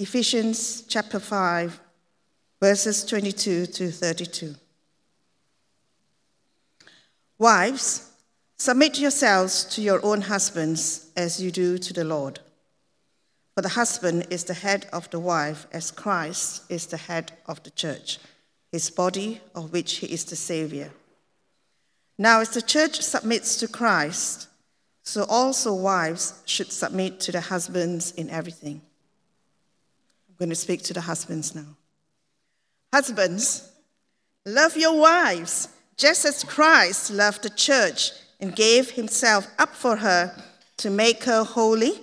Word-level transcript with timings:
Ephesians 0.00 0.80
chapter 0.88 1.20
5, 1.20 1.78
verses 2.58 3.04
22 3.04 3.66
to 3.66 3.90
32. 3.90 4.54
Wives, 7.38 8.10
submit 8.56 8.98
yourselves 8.98 9.62
to 9.64 9.82
your 9.82 10.02
own 10.02 10.22
husbands 10.22 11.10
as 11.18 11.42
you 11.42 11.50
do 11.50 11.76
to 11.76 11.92
the 11.92 12.02
Lord. 12.02 12.40
For 13.54 13.60
the 13.60 13.68
husband 13.68 14.26
is 14.30 14.44
the 14.44 14.54
head 14.54 14.86
of 14.90 15.10
the 15.10 15.20
wife, 15.20 15.66
as 15.70 15.90
Christ 15.90 16.62
is 16.70 16.86
the 16.86 16.96
head 16.96 17.32
of 17.44 17.62
the 17.62 17.70
church, 17.70 18.18
his 18.72 18.88
body, 18.88 19.42
of 19.54 19.70
which 19.70 19.96
he 19.96 20.06
is 20.06 20.24
the 20.24 20.34
Savior. 20.34 20.92
Now, 22.16 22.40
as 22.40 22.48
the 22.48 22.62
church 22.62 23.02
submits 23.02 23.56
to 23.56 23.68
Christ, 23.68 24.48
so 25.02 25.26
also 25.28 25.74
wives 25.74 26.40
should 26.46 26.72
submit 26.72 27.20
to 27.20 27.32
their 27.32 27.42
husbands 27.42 28.12
in 28.12 28.30
everything. 28.30 28.80
I'm 30.40 30.46
going 30.46 30.50
to 30.50 30.56
speak 30.56 30.82
to 30.84 30.94
the 30.94 31.02
husbands 31.02 31.54
now. 31.54 31.76
Husbands, 32.94 33.70
love 34.46 34.74
your 34.74 34.98
wives 34.98 35.68
just 35.98 36.24
as 36.24 36.44
Christ 36.44 37.10
loved 37.10 37.42
the 37.42 37.50
church 37.50 38.12
and 38.40 38.56
gave 38.56 38.92
himself 38.92 39.46
up 39.58 39.74
for 39.74 39.96
her 39.96 40.34
to 40.78 40.88
make 40.88 41.24
her 41.24 41.44
holy 41.44 42.00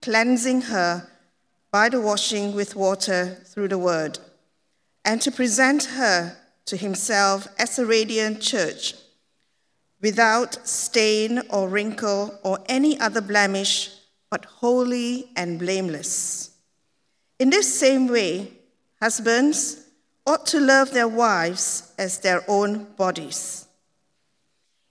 cleansing 0.00 0.62
her 0.62 1.06
by 1.70 1.90
the 1.90 2.00
washing 2.00 2.54
with 2.54 2.74
water 2.74 3.36
through 3.44 3.68
the 3.68 3.76
word, 3.76 4.18
and 5.04 5.20
to 5.20 5.30
present 5.30 5.84
her 5.84 6.38
to 6.64 6.78
himself 6.78 7.46
as 7.58 7.78
a 7.78 7.84
radiant 7.84 8.40
church, 8.40 8.94
without 10.00 10.66
stain 10.66 11.42
or 11.50 11.68
wrinkle 11.68 12.38
or 12.42 12.60
any 12.66 12.98
other 12.98 13.20
blemish, 13.20 13.90
but 14.30 14.46
holy 14.46 15.28
and 15.36 15.58
blameless. 15.58 16.53
In 17.38 17.50
this 17.50 17.78
same 17.78 18.06
way, 18.06 18.52
husbands 19.00 19.84
ought 20.26 20.46
to 20.46 20.60
love 20.60 20.92
their 20.92 21.08
wives 21.08 21.92
as 21.98 22.18
their 22.18 22.42
own 22.48 22.84
bodies. 22.96 23.66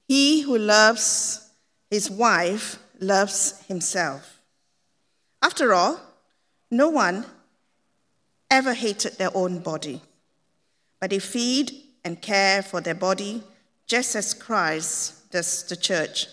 He 0.08 0.42
who 0.42 0.58
loves 0.58 1.50
his 1.90 2.10
wife 2.10 2.80
loves 3.00 3.62
himself. 3.68 4.40
After 5.42 5.74
all, 5.74 6.00
no 6.72 6.90
one 6.90 7.26
ever 8.50 8.74
hated 8.74 9.18
their 9.18 9.36
own 9.36 9.60
body, 9.60 10.02
but 11.00 11.12
they 11.12 11.20
feed 11.20 11.72
and 12.04 12.22
care 12.22 12.64
for 12.64 12.82
their 12.82 12.96
body 12.96 13.44
just 13.86 14.16
as 14.16 14.34
Christ 14.34 15.30
does 15.32 15.64
the 15.64 15.76
church, 15.76 16.28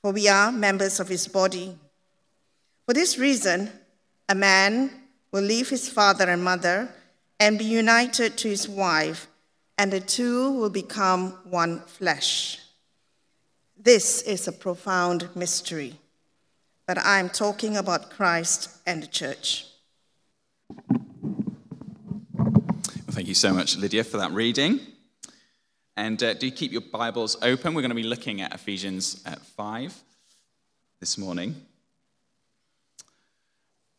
for 0.00 0.12
we 0.12 0.28
are 0.28 0.52
members 0.52 1.00
of 1.00 1.08
his 1.08 1.26
body. 1.26 1.76
For 2.86 2.94
this 2.94 3.18
reason, 3.18 3.70
a 4.28 4.34
man 4.34 4.90
will 5.32 5.42
leave 5.42 5.68
his 5.68 5.88
father 5.88 6.28
and 6.28 6.42
mother 6.42 6.88
and 7.40 7.58
be 7.58 7.64
united 7.64 8.36
to 8.38 8.48
his 8.48 8.68
wife, 8.68 9.28
and 9.76 9.92
the 9.92 10.00
two 10.00 10.52
will 10.52 10.70
become 10.70 11.30
one 11.44 11.80
flesh. 11.80 12.58
This 13.76 14.22
is 14.22 14.48
a 14.48 14.52
profound 14.52 15.28
mystery 15.36 15.98
but 16.88 16.98
I'm 17.04 17.28
talking 17.28 17.76
about 17.76 18.08
Christ 18.10 18.70
and 18.86 19.02
the 19.02 19.06
church. 19.06 19.66
Well, 22.34 23.10
thank 23.10 23.28
you 23.28 23.34
so 23.34 23.52
much, 23.52 23.76
Lydia, 23.76 24.04
for 24.04 24.16
that 24.16 24.32
reading. 24.32 24.80
And 25.98 26.20
uh, 26.22 26.32
do 26.32 26.50
keep 26.50 26.72
your 26.72 26.80
Bibles 26.80 27.36
open. 27.42 27.74
We're 27.74 27.82
going 27.82 27.90
to 27.90 27.94
be 27.94 28.04
looking 28.04 28.40
at 28.40 28.54
Ephesians 28.54 29.22
uh, 29.26 29.36
5 29.36 30.02
this 31.00 31.18
morning. 31.18 31.56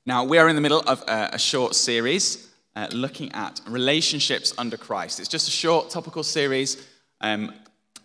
Now, 0.05 0.23
we 0.23 0.38
are 0.38 0.47
in 0.47 0.55
the 0.55 0.61
middle 0.61 0.81
of 0.88 1.03
a, 1.08 1.38
short 1.38 1.75
series 1.75 2.50
uh, 2.75 2.88
looking 2.92 3.31
at 3.33 3.59
relationships 3.67 4.53
under 4.58 4.78
Christ. 4.78 5.19
It's 5.19 5.28
just 5.28 5.47
a 5.47 5.52
short 5.52 5.89
topical 5.89 6.23
series 6.23 6.88
um, 7.22 7.53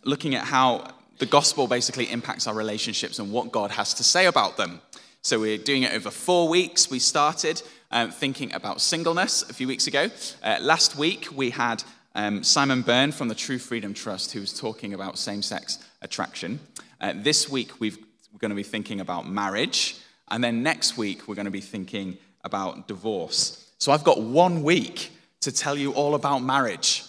looking 0.05 0.35
at 0.35 0.45
how 0.45 0.89
the 1.19 1.27
gospel 1.27 1.69
basically 1.69 2.11
impacts 2.11 2.47
our 2.47 2.55
relationships 2.55 3.21
and 3.21 3.31
what 3.31 3.53
God 3.53 3.71
has 3.71 3.95
to 3.95 4.05
say 4.05 4.27
about 4.27 4.57
them. 4.57 4.81
So 5.23 5.39
we're 5.39 5.57
doing 5.57 5.85
it 5.85 5.95
over 5.95 6.11
four 6.11 6.49
weeks. 6.49 6.91
We 6.91 6.99
started 6.99 7.63
um, 7.93 8.11
thinking 8.11 8.53
about 8.53 8.81
singleness 8.81 9.49
a 9.49 9.55
few 9.55 9.69
weeks 9.69 9.87
ago. 9.87 10.11
Uh, 10.43 10.59
last 10.61 10.97
week, 10.97 11.29
we 11.33 11.51
had 11.51 11.85
um, 12.17 12.43
Simon 12.43 12.83
Byrne 12.83 13.13
from 13.13 13.29
the 13.29 13.35
True 13.37 13.59
Freedom 13.59 13.95
Trust 13.95 14.33
who 14.33 14.41
was 14.41 14.53
talking 14.53 14.95
about 14.95 15.17
same 15.17 15.43
sex 15.43 15.79
attraction. 16.03 16.59
Uh, 17.01 17.13
this 17.15 17.49
week, 17.49 17.81
we 17.81 17.91
are 17.91 18.39
going 18.39 18.51
to 18.51 18.57
be 18.57 18.65
thinking 18.65 19.01
about 19.01 19.29
marriage. 19.29 19.97
And 20.29 20.43
then 20.43 20.63
next 20.63 20.97
week, 20.97 21.29
we're 21.29 21.35
going 21.35 21.45
to 21.45 21.51
be 21.51 21.61
thinking 21.61 22.19
about 22.43 22.89
divorce. 22.89 23.71
So 23.79 23.93
I've 23.93 24.05
got 24.05 24.21
one 24.21 24.63
week 24.63 25.11
to 25.41 25.53
tell 25.53 25.77
you 25.77 25.93
all 25.93 26.15
about 26.15 26.39
marriage. 26.39 27.05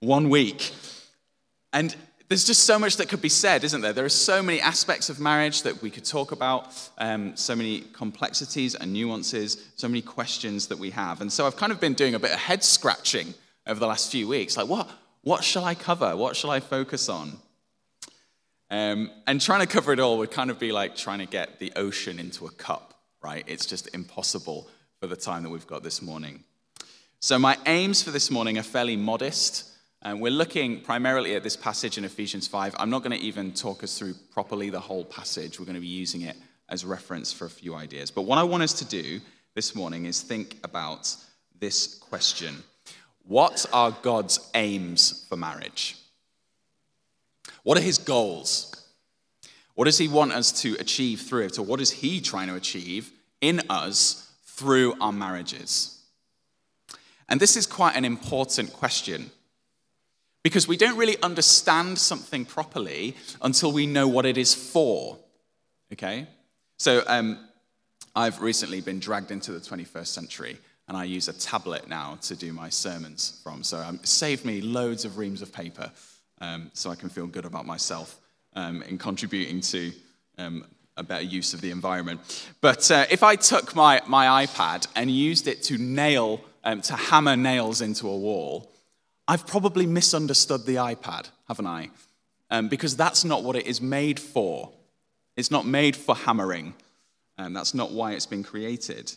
One 0.00 0.28
week. 0.30 0.72
And 1.72 1.94
there's 2.28 2.44
just 2.44 2.62
so 2.62 2.78
much 2.78 2.96
that 2.98 3.08
could 3.08 3.20
be 3.20 3.28
said, 3.28 3.64
isn't 3.64 3.80
there? 3.80 3.92
There 3.92 4.04
are 4.04 4.08
so 4.08 4.40
many 4.40 4.60
aspects 4.60 5.10
of 5.10 5.18
marriage 5.18 5.62
that 5.62 5.82
we 5.82 5.90
could 5.90 6.04
talk 6.04 6.30
about, 6.30 6.66
um, 6.98 7.36
so 7.36 7.56
many 7.56 7.80
complexities 7.92 8.76
and 8.76 8.92
nuances, 8.92 9.70
so 9.74 9.88
many 9.88 10.00
questions 10.00 10.68
that 10.68 10.78
we 10.78 10.90
have. 10.90 11.20
And 11.20 11.32
so 11.32 11.44
I've 11.46 11.56
kind 11.56 11.72
of 11.72 11.80
been 11.80 11.94
doing 11.94 12.14
a 12.14 12.20
bit 12.20 12.30
of 12.30 12.38
head 12.38 12.62
scratching 12.62 13.34
over 13.66 13.80
the 13.80 13.86
last 13.88 14.12
few 14.12 14.28
weeks. 14.28 14.56
Like, 14.56 14.68
what, 14.68 14.88
what 15.22 15.42
shall 15.42 15.64
I 15.64 15.74
cover? 15.74 16.14
What 16.16 16.36
shall 16.36 16.50
I 16.50 16.60
focus 16.60 17.08
on? 17.08 17.38
Um, 18.70 19.10
and 19.26 19.40
trying 19.40 19.60
to 19.60 19.66
cover 19.66 19.92
it 19.92 19.98
all 19.98 20.18
would 20.18 20.30
kind 20.30 20.50
of 20.50 20.58
be 20.58 20.70
like 20.70 20.94
trying 20.94 21.18
to 21.18 21.26
get 21.26 21.58
the 21.58 21.72
ocean 21.74 22.18
into 22.20 22.46
a 22.46 22.50
cup, 22.50 22.94
right? 23.22 23.44
It's 23.46 23.66
just 23.66 23.92
impossible 23.94 24.68
for 25.00 25.06
the 25.06 25.16
time 25.16 25.42
that 25.42 25.50
we've 25.50 25.66
got 25.66 25.82
this 25.82 26.00
morning. 26.00 26.44
So, 27.18 27.38
my 27.38 27.58
aims 27.66 28.02
for 28.02 28.10
this 28.10 28.30
morning 28.30 28.58
are 28.58 28.62
fairly 28.62 28.96
modest. 28.96 29.66
And 30.02 30.18
we're 30.18 30.30
looking 30.30 30.80
primarily 30.80 31.34
at 31.34 31.42
this 31.42 31.56
passage 31.56 31.98
in 31.98 32.04
Ephesians 32.04 32.48
5. 32.48 32.74
I'm 32.78 32.88
not 32.88 33.02
going 33.02 33.18
to 33.18 33.22
even 33.22 33.52
talk 33.52 33.84
us 33.84 33.98
through 33.98 34.14
properly 34.32 34.70
the 34.70 34.80
whole 34.80 35.04
passage. 35.04 35.60
We're 35.60 35.66
going 35.66 35.74
to 35.74 35.80
be 35.80 35.86
using 35.86 36.22
it 36.22 36.36
as 36.70 36.86
reference 36.86 37.34
for 37.34 37.44
a 37.44 37.50
few 37.50 37.74
ideas. 37.74 38.10
But 38.10 38.22
what 38.22 38.38
I 38.38 38.42
want 38.42 38.62
us 38.62 38.72
to 38.74 38.86
do 38.86 39.20
this 39.54 39.74
morning 39.74 40.06
is 40.06 40.22
think 40.22 40.56
about 40.64 41.14
this 41.58 41.98
question 41.98 42.62
What 43.26 43.66
are 43.74 43.94
God's 44.00 44.50
aims 44.54 45.26
for 45.28 45.36
marriage? 45.36 45.99
What 47.62 47.78
are 47.78 47.82
his 47.82 47.98
goals? 47.98 48.76
What 49.74 49.84
does 49.84 49.98
he 49.98 50.08
want 50.08 50.32
us 50.32 50.52
to 50.62 50.76
achieve 50.78 51.20
through 51.20 51.46
it? 51.46 51.58
Or 51.58 51.62
what 51.62 51.80
is 51.80 51.90
he 51.90 52.20
trying 52.20 52.48
to 52.48 52.54
achieve 52.54 53.10
in 53.40 53.62
us 53.70 54.30
through 54.44 54.94
our 55.00 55.12
marriages? 55.12 56.02
And 57.28 57.40
this 57.40 57.56
is 57.56 57.66
quite 57.66 57.96
an 57.96 58.04
important 58.04 58.72
question 58.72 59.30
because 60.42 60.66
we 60.66 60.76
don't 60.76 60.96
really 60.96 61.16
understand 61.22 61.98
something 61.98 62.44
properly 62.44 63.16
until 63.42 63.72
we 63.72 63.86
know 63.86 64.08
what 64.08 64.26
it 64.26 64.36
is 64.36 64.54
for. 64.54 65.18
Okay? 65.92 66.26
So 66.78 67.02
um, 67.06 67.38
I've 68.16 68.40
recently 68.40 68.80
been 68.80 68.98
dragged 68.98 69.30
into 69.30 69.52
the 69.52 69.60
21st 69.60 70.06
century, 70.06 70.58
and 70.88 70.96
I 70.96 71.04
use 71.04 71.28
a 71.28 71.32
tablet 71.32 71.88
now 71.88 72.18
to 72.22 72.34
do 72.34 72.52
my 72.52 72.68
sermons 72.68 73.40
from. 73.44 73.62
So 73.62 73.78
um, 73.78 73.96
it 73.96 74.08
saved 74.08 74.44
me 74.44 74.60
loads 74.60 75.04
of 75.04 75.18
reams 75.18 75.42
of 75.42 75.52
paper 75.52 75.90
um, 76.40 76.70
so 76.74 76.90
I 76.90 76.94
can 76.94 77.08
feel 77.08 77.26
good 77.26 77.44
about 77.44 77.66
myself 77.66 78.18
um, 78.54 78.82
in 78.82 78.98
contributing 78.98 79.60
to 79.60 79.92
um, 80.38 80.64
a 80.96 81.02
better 81.02 81.22
use 81.22 81.54
of 81.54 81.60
the 81.60 81.70
environment. 81.70 82.20
But 82.60 82.90
uh, 82.90 83.06
if 83.10 83.22
I 83.22 83.36
took 83.36 83.74
my, 83.74 84.00
my 84.06 84.46
iPad 84.46 84.86
and 84.96 85.10
used 85.10 85.48
it 85.48 85.62
to 85.64 85.78
nail, 85.78 86.40
um, 86.64 86.80
to 86.82 86.94
hammer 86.94 87.36
nails 87.36 87.80
into 87.80 88.08
a 88.08 88.16
wall, 88.16 88.70
I've 89.26 89.46
probably 89.46 89.86
misunderstood 89.86 90.66
the 90.66 90.76
iPad, 90.76 91.30
haven't 91.48 91.66
I? 91.66 91.90
Um, 92.50 92.68
because 92.68 92.96
that's 92.96 93.24
not 93.24 93.44
what 93.44 93.56
it 93.56 93.66
is 93.66 93.80
made 93.80 94.18
for. 94.18 94.72
It's 95.36 95.50
not 95.50 95.66
made 95.66 95.94
for 95.94 96.14
hammering, 96.16 96.74
and 97.38 97.54
that's 97.54 97.72
not 97.72 97.92
why 97.92 98.12
it's 98.12 98.26
been 98.26 98.42
created. 98.42 99.12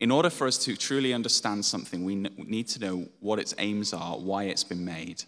In 0.00 0.10
order 0.10 0.30
for 0.30 0.46
us 0.46 0.58
to 0.58 0.76
truly 0.76 1.12
understand 1.12 1.64
something, 1.64 2.04
we 2.04 2.14
need 2.14 2.68
to 2.68 2.80
know 2.80 3.08
what 3.20 3.38
its 3.38 3.54
aims 3.58 3.92
are, 3.92 4.16
why 4.16 4.44
it's 4.44 4.64
been 4.64 4.84
made. 4.84 5.24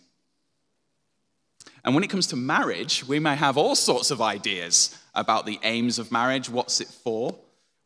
And 1.84 1.94
when 1.94 2.04
it 2.04 2.10
comes 2.10 2.26
to 2.28 2.36
marriage, 2.36 3.06
we 3.06 3.18
may 3.18 3.36
have 3.36 3.56
all 3.56 3.74
sorts 3.74 4.10
of 4.10 4.20
ideas 4.20 4.98
about 5.14 5.46
the 5.46 5.58
aims 5.62 5.98
of 5.98 6.12
marriage, 6.12 6.50
what's 6.50 6.80
it 6.80 6.88
for. 6.88 7.34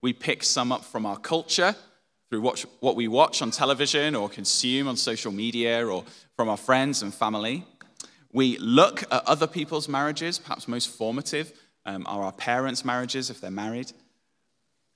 We 0.02 0.12
pick 0.12 0.42
some 0.42 0.72
up 0.72 0.84
from 0.84 1.06
our 1.06 1.16
culture, 1.16 1.74
through 2.30 2.40
what 2.80 2.96
we 2.96 3.06
watch 3.06 3.42
on 3.42 3.50
television 3.50 4.16
or 4.16 4.28
consume 4.28 4.88
on 4.88 4.96
social 4.96 5.30
media 5.30 5.86
or 5.86 6.04
from 6.36 6.48
our 6.48 6.56
friends 6.56 7.02
and 7.02 7.14
family. 7.14 7.64
We 8.32 8.58
look 8.58 9.02
at 9.04 9.24
other 9.26 9.46
people's 9.46 9.88
marriages, 9.88 10.38
perhaps 10.38 10.66
most 10.66 10.88
formative 10.88 11.52
um, 11.86 12.04
are 12.08 12.22
our 12.22 12.32
parents' 12.32 12.84
marriages 12.84 13.30
if 13.30 13.40
they're 13.40 13.50
married. 13.50 13.92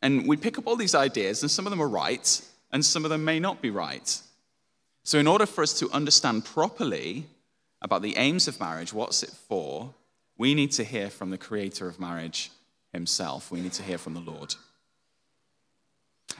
And 0.03 0.27
we 0.27 0.37
pick 0.37 0.59
up 0.59 0.67
all 0.67 0.77
these 0.77 0.95
ideas, 0.95 1.43
and 1.43 1.51
some 1.51 1.67
of 1.67 1.71
them 1.71 1.83
are 1.83 1.89
right, 1.89 2.41
and 2.73 2.85
some 2.85 3.05
of 3.05 3.11
them 3.11 3.25
may 3.25 3.39
not 3.39 3.61
be 3.61 3.71
right. 3.71 4.21
So, 5.05 5.19
in 5.19 5.27
order 5.27 5.47
for 5.47 5.63
us 5.63 5.79
to 5.81 5.91
understand 5.91 6.45
properly 6.45 7.27
about 7.81 8.03
the 8.03 8.17
aims 8.17 8.49
of 8.49 8.61
marriage, 8.61 8.93
what's 8.93 9.23
it 9.23 9.31
for, 9.31 9.95
we 10.37 10.55
need 10.55 10.73
to 10.73 10.85
hear 10.85 11.11
from 11.11 11.31
the 11.31 11.39
creator 11.39 11.89
of 11.89 11.99
marriage 11.99 12.51
himself. 12.93 13.51
We 13.51 13.61
need 13.61 13.73
to 13.73 13.83
hear 13.83 13.99
from 13.99 14.15
the 14.15 14.21
Lord. 14.21 14.55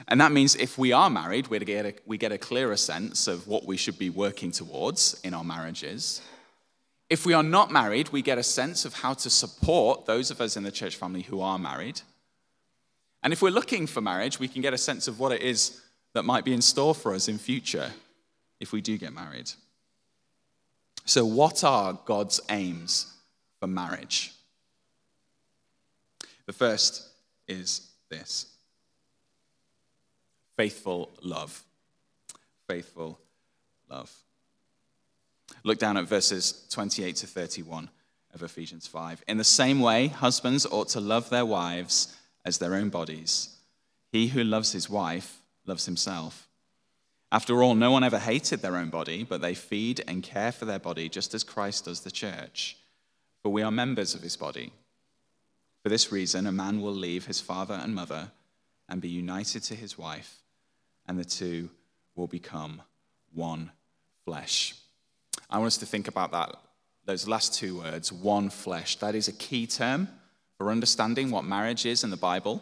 And 0.07 0.21
that 0.21 0.31
means 0.31 0.55
if 0.55 0.77
we 0.77 0.93
are 0.93 1.09
married, 1.09 1.47
we 1.47 1.59
get, 1.59 1.85
a, 1.85 1.93
we 2.05 2.17
get 2.17 2.31
a 2.31 2.37
clearer 2.37 2.77
sense 2.77 3.27
of 3.27 3.47
what 3.47 3.65
we 3.65 3.75
should 3.75 3.99
be 3.99 4.09
working 4.09 4.51
towards 4.51 5.19
in 5.23 5.33
our 5.33 5.43
marriages. 5.43 6.21
If 7.09 7.25
we 7.25 7.33
are 7.33 7.43
not 7.43 7.71
married, 7.71 8.09
we 8.09 8.21
get 8.21 8.37
a 8.37 8.43
sense 8.43 8.85
of 8.85 8.93
how 8.93 9.13
to 9.15 9.29
support 9.29 10.05
those 10.05 10.31
of 10.31 10.41
us 10.41 10.55
in 10.55 10.63
the 10.63 10.71
church 10.71 10.95
family 10.95 11.23
who 11.23 11.41
are 11.41 11.59
married. 11.59 12.01
And 13.23 13.33
if 13.33 13.41
we're 13.41 13.49
looking 13.49 13.87
for 13.87 13.99
marriage, 13.99 14.39
we 14.39 14.47
can 14.47 14.61
get 14.61 14.73
a 14.73 14.77
sense 14.77 15.07
of 15.07 15.19
what 15.19 15.31
it 15.31 15.41
is 15.41 15.81
that 16.13 16.23
might 16.23 16.45
be 16.45 16.53
in 16.53 16.61
store 16.61 16.95
for 16.95 17.13
us 17.13 17.27
in 17.27 17.37
future 17.37 17.91
if 18.59 18.71
we 18.71 18.81
do 18.81 18.97
get 18.97 19.13
married. 19.13 19.51
So, 21.05 21.25
what 21.25 21.63
are 21.63 21.99
God's 22.05 22.39
aims 22.49 23.13
for 23.59 23.67
marriage? 23.67 24.33
The 26.45 26.53
first 26.53 27.07
is 27.47 27.87
this 28.09 28.47
faithful 30.57 31.09
love. 31.21 31.63
Faithful 32.67 33.17
love. 33.89 34.11
Look 35.63 35.79
down 35.79 35.95
at 35.95 36.05
verses 36.05 36.65
28 36.69 37.15
to 37.17 37.27
31 37.27 37.89
of 38.33 38.43
Ephesians 38.43 38.87
5. 38.87 39.23
In 39.27 39.37
the 39.37 39.43
same 39.45 39.79
way, 39.79 40.07
husbands 40.07 40.65
ought 40.65 40.89
to 40.89 40.99
love 40.99 41.29
their 41.29 41.45
wives 41.45 42.13
as 42.43 42.57
their 42.57 42.75
own 42.75 42.89
bodies. 42.89 43.55
He 44.11 44.27
who 44.27 44.43
loves 44.43 44.73
his 44.73 44.89
wife 44.89 45.39
loves 45.65 45.85
himself. 45.85 46.48
After 47.31 47.61
all, 47.61 47.75
no 47.75 47.91
one 47.91 48.03
ever 48.03 48.17
hated 48.17 48.61
their 48.61 48.75
own 48.75 48.89
body, 48.89 49.23
but 49.23 49.41
they 49.41 49.53
feed 49.53 50.03
and 50.07 50.23
care 50.23 50.51
for 50.51 50.65
their 50.65 50.79
body 50.79 51.09
just 51.09 51.33
as 51.33 51.43
Christ 51.43 51.85
does 51.85 52.01
the 52.01 52.11
church. 52.11 52.77
For 53.43 53.51
we 53.51 53.61
are 53.61 53.71
members 53.71 54.15
of 54.15 54.21
his 54.21 54.35
body. 54.35 54.73
For 55.83 55.89
this 55.89 56.11
reason, 56.11 56.47
a 56.47 56.51
man 56.51 56.81
will 56.81 56.93
leave 56.93 57.25
his 57.25 57.39
father 57.39 57.75
and 57.75 57.93
mother 57.93 58.31
and 58.89 58.99
be 58.99 59.09
united 59.09 59.63
to 59.63 59.75
his 59.75 59.97
wife, 59.97 60.41
and 61.07 61.19
the 61.19 61.25
two 61.25 61.69
will 62.15 62.27
become 62.27 62.81
one 63.33 63.71
flesh. 64.25 64.75
I 65.49 65.57
want 65.59 65.67
us 65.67 65.77
to 65.77 65.85
think 65.85 66.07
about 66.07 66.31
that, 66.31 66.55
those 67.05 67.27
last 67.27 67.53
two 67.53 67.77
words, 67.77 68.11
one 68.11 68.49
flesh. 68.49 68.95
That 68.97 69.15
is 69.15 69.27
a 69.27 69.33
key 69.33 69.67
term 69.67 70.09
for 70.57 70.71
understanding 70.71 71.29
what 71.29 71.45
marriage 71.45 71.85
is 71.85 72.03
in 72.03 72.09
the 72.09 72.17
Bible. 72.17 72.61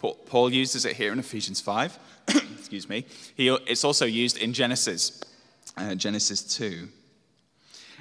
Paul 0.00 0.52
uses 0.52 0.84
it 0.84 0.96
here 0.96 1.12
in 1.12 1.18
Ephesians 1.18 1.60
5. 1.60 1.98
Excuse 2.74 2.88
me. 2.88 3.06
He, 3.36 3.56
it's 3.68 3.84
also 3.84 4.04
used 4.04 4.36
in 4.36 4.52
Genesis, 4.52 5.22
uh, 5.76 5.94
Genesis 5.94 6.42
2. 6.56 6.88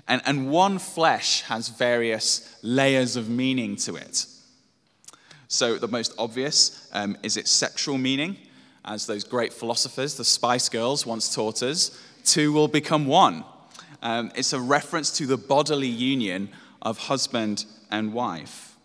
And, 0.08 0.20
and 0.26 0.50
one 0.50 0.80
flesh 0.80 1.44
has 1.44 1.70
various 1.70 2.58
layers 2.64 3.16
of 3.16 3.30
meaning 3.30 3.76
to 3.76 3.96
it. 3.96 4.26
So, 5.48 5.78
the 5.78 5.88
most 5.88 6.16
obvious 6.18 6.90
um, 6.92 7.16
is 7.22 7.38
its 7.38 7.52
sexual 7.52 8.00
meaning, 8.00 8.36
as 8.84 9.06
those 9.06 9.24
great 9.24 9.54
philosophers, 9.54 10.18
the 10.18 10.26
Spice 10.26 10.70
Girls, 10.70 11.06
once 11.06 11.36
taught 11.36 11.62
us 11.62 11.96
two 12.26 12.52
will 12.52 12.68
become 12.68 13.06
one. 13.06 13.44
Um, 14.02 14.32
it's 14.34 14.54
a 14.54 14.60
reference 14.60 15.16
to 15.18 15.28
the 15.28 15.38
bodily 15.38 15.88
union 15.88 16.50
of 16.82 16.98
husband 16.98 17.66
and 17.92 18.12
wife. 18.12 18.76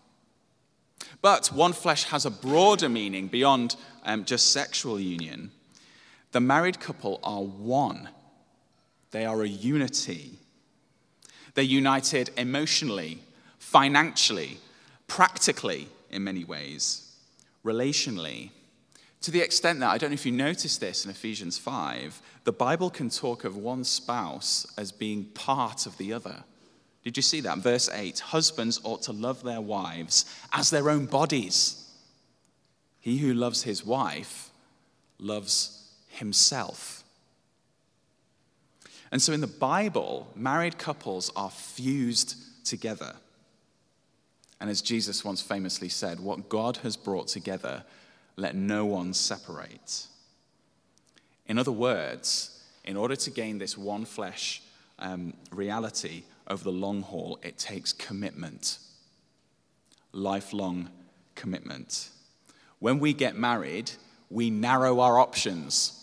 But 1.23 1.47
one 1.47 1.73
flesh 1.73 2.03
has 2.03 2.27
a 2.27 2.31
broader 2.31 2.89
meaning 2.89 3.27
beyond 3.27 3.75
um, 4.03 4.23
just 4.23 4.51
sexual 4.51 4.99
union. 4.99 5.49
The 6.31 6.41
married 6.41 6.79
couple 6.79 7.19
are 7.23 7.41
one, 7.41 8.09
they 9.11 9.25
are 9.25 9.41
a 9.41 9.47
unity. 9.47 10.39
They're 11.55 11.63
united 11.63 12.29
emotionally, 12.37 13.19
financially, 13.57 14.59
practically, 15.07 15.87
in 16.11 16.23
many 16.23 16.43
ways, 16.43 17.15
relationally. 17.65 18.51
To 19.21 19.31
the 19.31 19.41
extent 19.41 19.79
that, 19.79 19.89
I 19.89 19.97
don't 19.97 20.11
know 20.11 20.15
if 20.15 20.25
you 20.25 20.31
noticed 20.31 20.79
this 20.79 21.03
in 21.03 21.11
Ephesians 21.11 21.57
5, 21.57 22.21
the 22.43 22.51
Bible 22.51 22.89
can 22.89 23.09
talk 23.09 23.43
of 23.43 23.57
one 23.57 23.83
spouse 23.83 24.71
as 24.77 24.91
being 24.91 25.25
part 25.25 25.85
of 25.85 25.97
the 25.97 26.13
other. 26.13 26.43
Did 27.03 27.17
you 27.17 27.23
see 27.23 27.41
that? 27.41 27.57
Verse 27.57 27.89
8 27.89 28.19
Husbands 28.19 28.79
ought 28.83 29.01
to 29.03 29.11
love 29.11 29.43
their 29.43 29.61
wives 29.61 30.25
as 30.53 30.69
their 30.69 30.89
own 30.89 31.05
bodies. 31.05 31.89
He 32.99 33.17
who 33.17 33.33
loves 33.33 33.63
his 33.63 33.85
wife 33.85 34.51
loves 35.17 35.78
himself. 36.09 37.03
And 39.11 39.21
so 39.21 39.33
in 39.33 39.41
the 39.41 39.47
Bible, 39.47 40.27
married 40.35 40.77
couples 40.77 41.31
are 41.35 41.49
fused 41.49 42.35
together. 42.65 43.15
And 44.59 44.69
as 44.69 44.81
Jesus 44.81 45.23
once 45.23 45.41
famously 45.41 45.89
said, 45.89 46.19
what 46.19 46.49
God 46.49 46.77
has 46.77 46.97
brought 46.97 47.27
together, 47.27 47.83
let 48.35 48.55
no 48.55 48.85
one 48.85 49.13
separate. 49.13 50.05
In 51.47 51.57
other 51.57 51.71
words, 51.71 52.61
in 52.83 52.97
order 52.97 53.15
to 53.15 53.31
gain 53.31 53.57
this 53.57 53.77
one 53.77 54.05
flesh 54.05 54.61
um, 54.99 55.33
reality 55.51 56.23
over 56.47 56.63
the 56.63 56.71
long 56.71 57.01
haul, 57.01 57.39
it 57.41 57.57
takes 57.57 57.93
commitment, 57.93 58.79
lifelong 60.11 60.89
commitment. 61.35 62.09
When 62.79 62.99
we 62.99 63.13
get 63.13 63.35
married, 63.35 63.91
we 64.29 64.49
narrow 64.49 64.99
our 64.99 65.19
options. 65.19 65.98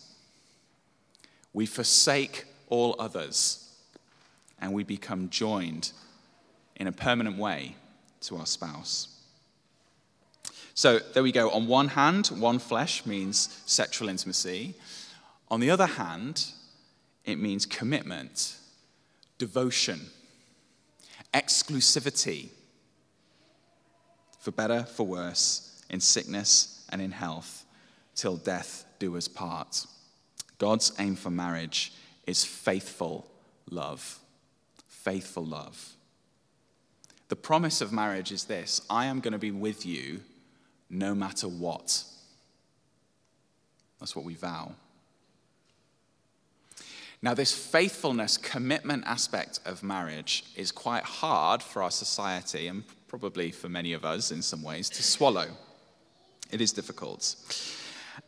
We 1.57 1.65
forsake 1.65 2.45
all 2.69 2.97
others, 2.99 3.67
and 4.61 4.75
we 4.75 4.85
become 4.85 5.31
joined 5.31 5.91
in 6.77 6.87
a 6.87 6.93
permanent 6.93 7.39
way 7.39 7.77
to 8.21 8.37
our 8.37 8.45
spouse. 8.45 9.09
So 10.75 10.99
there 10.99 11.23
we 11.23 11.33
go. 11.33 11.49
On 11.49 11.67
one 11.67 11.89
hand, 11.89 12.27
one 12.27 12.59
flesh 12.59 13.07
means 13.07 13.63
sexual 13.65 14.11
intimacy. 14.11 14.75
On 15.51 15.61
the 15.61 15.71
other 15.71 15.87
hand, 15.87 16.45
it 17.25 17.39
means 17.39 17.65
commitment, 17.65 18.59
devotion, 19.39 20.01
exclusivity, 21.33 22.51
for 24.41 24.51
better, 24.51 24.83
for 24.83 25.07
worse, 25.07 25.83
in 25.89 26.01
sickness 26.01 26.85
and 26.91 27.01
in 27.01 27.13
health, 27.13 27.65
till 28.15 28.37
death 28.37 28.85
do 28.99 29.17
us 29.17 29.27
part. 29.27 29.87
God's 30.59 30.93
aim 30.99 31.17
for 31.17 31.31
marriage 31.31 31.93
is 32.27 32.45
faithful 32.45 33.27
love. 33.71 34.19
Faithful 34.89 35.45
love. 35.45 35.93
The 37.29 37.37
promise 37.37 37.81
of 37.81 37.93
marriage 37.93 38.33
is 38.33 38.45
this 38.45 38.81
I 38.89 39.07
am 39.07 39.21
going 39.21 39.33
to 39.33 39.39
be 39.39 39.51
with 39.51 39.85
you 39.85 40.21
no 40.89 41.15
matter 41.15 41.49
what. 41.49 42.05
That's 43.99 44.15
what 44.15 44.25
we 44.25 44.35
vow. 44.35 44.73
Now, 47.23 47.35
this 47.35 47.53
faithfulness, 47.53 48.37
commitment 48.37 49.05
aspect 49.07 49.59
of 49.65 49.83
marriage 49.83 50.45
is 50.55 50.71
quite 50.71 51.03
hard 51.03 51.63
for 51.63 51.83
our 51.83 51.91
society 51.91 52.69
and 52.69 52.85
probably 53.09 53.51
for 53.51 53.69
many 53.69 53.95
of 53.95 54.05
us 54.05 54.31
in 54.31 54.43
some 54.43 54.63
ways 54.63 54.91
to 54.91 55.03
swallow. 55.03 55.49
It 56.51 56.61
is 56.61 56.73
difficult. 56.73 57.35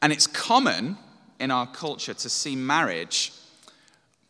And 0.00 0.12
it's 0.12 0.26
common 0.26 0.96
in 1.40 1.50
our 1.50 1.66
culture 1.66 2.14
to 2.14 2.28
see 2.28 2.56
marriage 2.56 3.32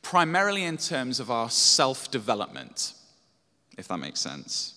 primarily 0.02 0.64
in 0.64 0.76
terms 0.76 1.20
of 1.20 1.30
our 1.30 1.50
self 1.50 2.10
development, 2.10 2.94
if 3.76 3.88
that 3.88 3.98
makes 3.98 4.20
sense. 4.20 4.74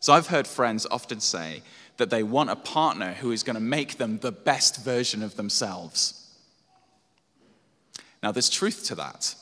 So 0.00 0.12
I've 0.12 0.26
heard 0.26 0.46
friends 0.46 0.86
often 0.90 1.20
say, 1.20 1.62
that 1.96 2.10
they 2.10 2.22
want 2.22 2.50
a 2.50 2.56
partner 2.56 3.12
who 3.12 3.32
is 3.32 3.42
going 3.42 3.54
to 3.54 3.60
make 3.60 3.96
them 3.96 4.18
the 4.18 4.32
best 4.32 4.82
version 4.84 5.22
of 5.22 5.36
themselves. 5.36 6.18
Now, 8.22 8.32
there's 8.32 8.50
truth 8.50 8.84
to 8.86 8.94
that, 8.96 9.34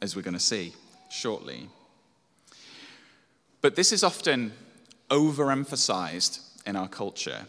as 0.00 0.16
we're 0.16 0.22
going 0.22 0.34
to 0.34 0.40
see 0.40 0.72
shortly. 1.10 1.68
But 3.60 3.76
this 3.76 3.92
is 3.92 4.02
often 4.02 4.52
overemphasized 5.10 6.40
in 6.66 6.76
our 6.76 6.88
culture. 6.88 7.46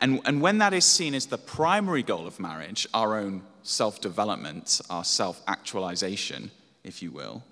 And, 0.00 0.20
and 0.24 0.40
when 0.40 0.58
that 0.58 0.72
is 0.72 0.84
seen 0.84 1.14
as 1.14 1.26
the 1.26 1.38
primary 1.38 2.02
goal 2.02 2.26
of 2.26 2.40
marriage, 2.40 2.86
our 2.94 3.18
own 3.18 3.42
self 3.62 4.00
development, 4.00 4.80
our 4.88 5.04
self 5.04 5.42
actualization, 5.46 6.50
if 6.84 7.02
you 7.02 7.10
will, 7.10 7.42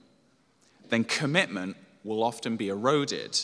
then 0.89 1.05
commitment 1.05 1.77
will 2.05 2.23
often 2.23 2.57
be 2.57 2.69
eroded 2.69 3.39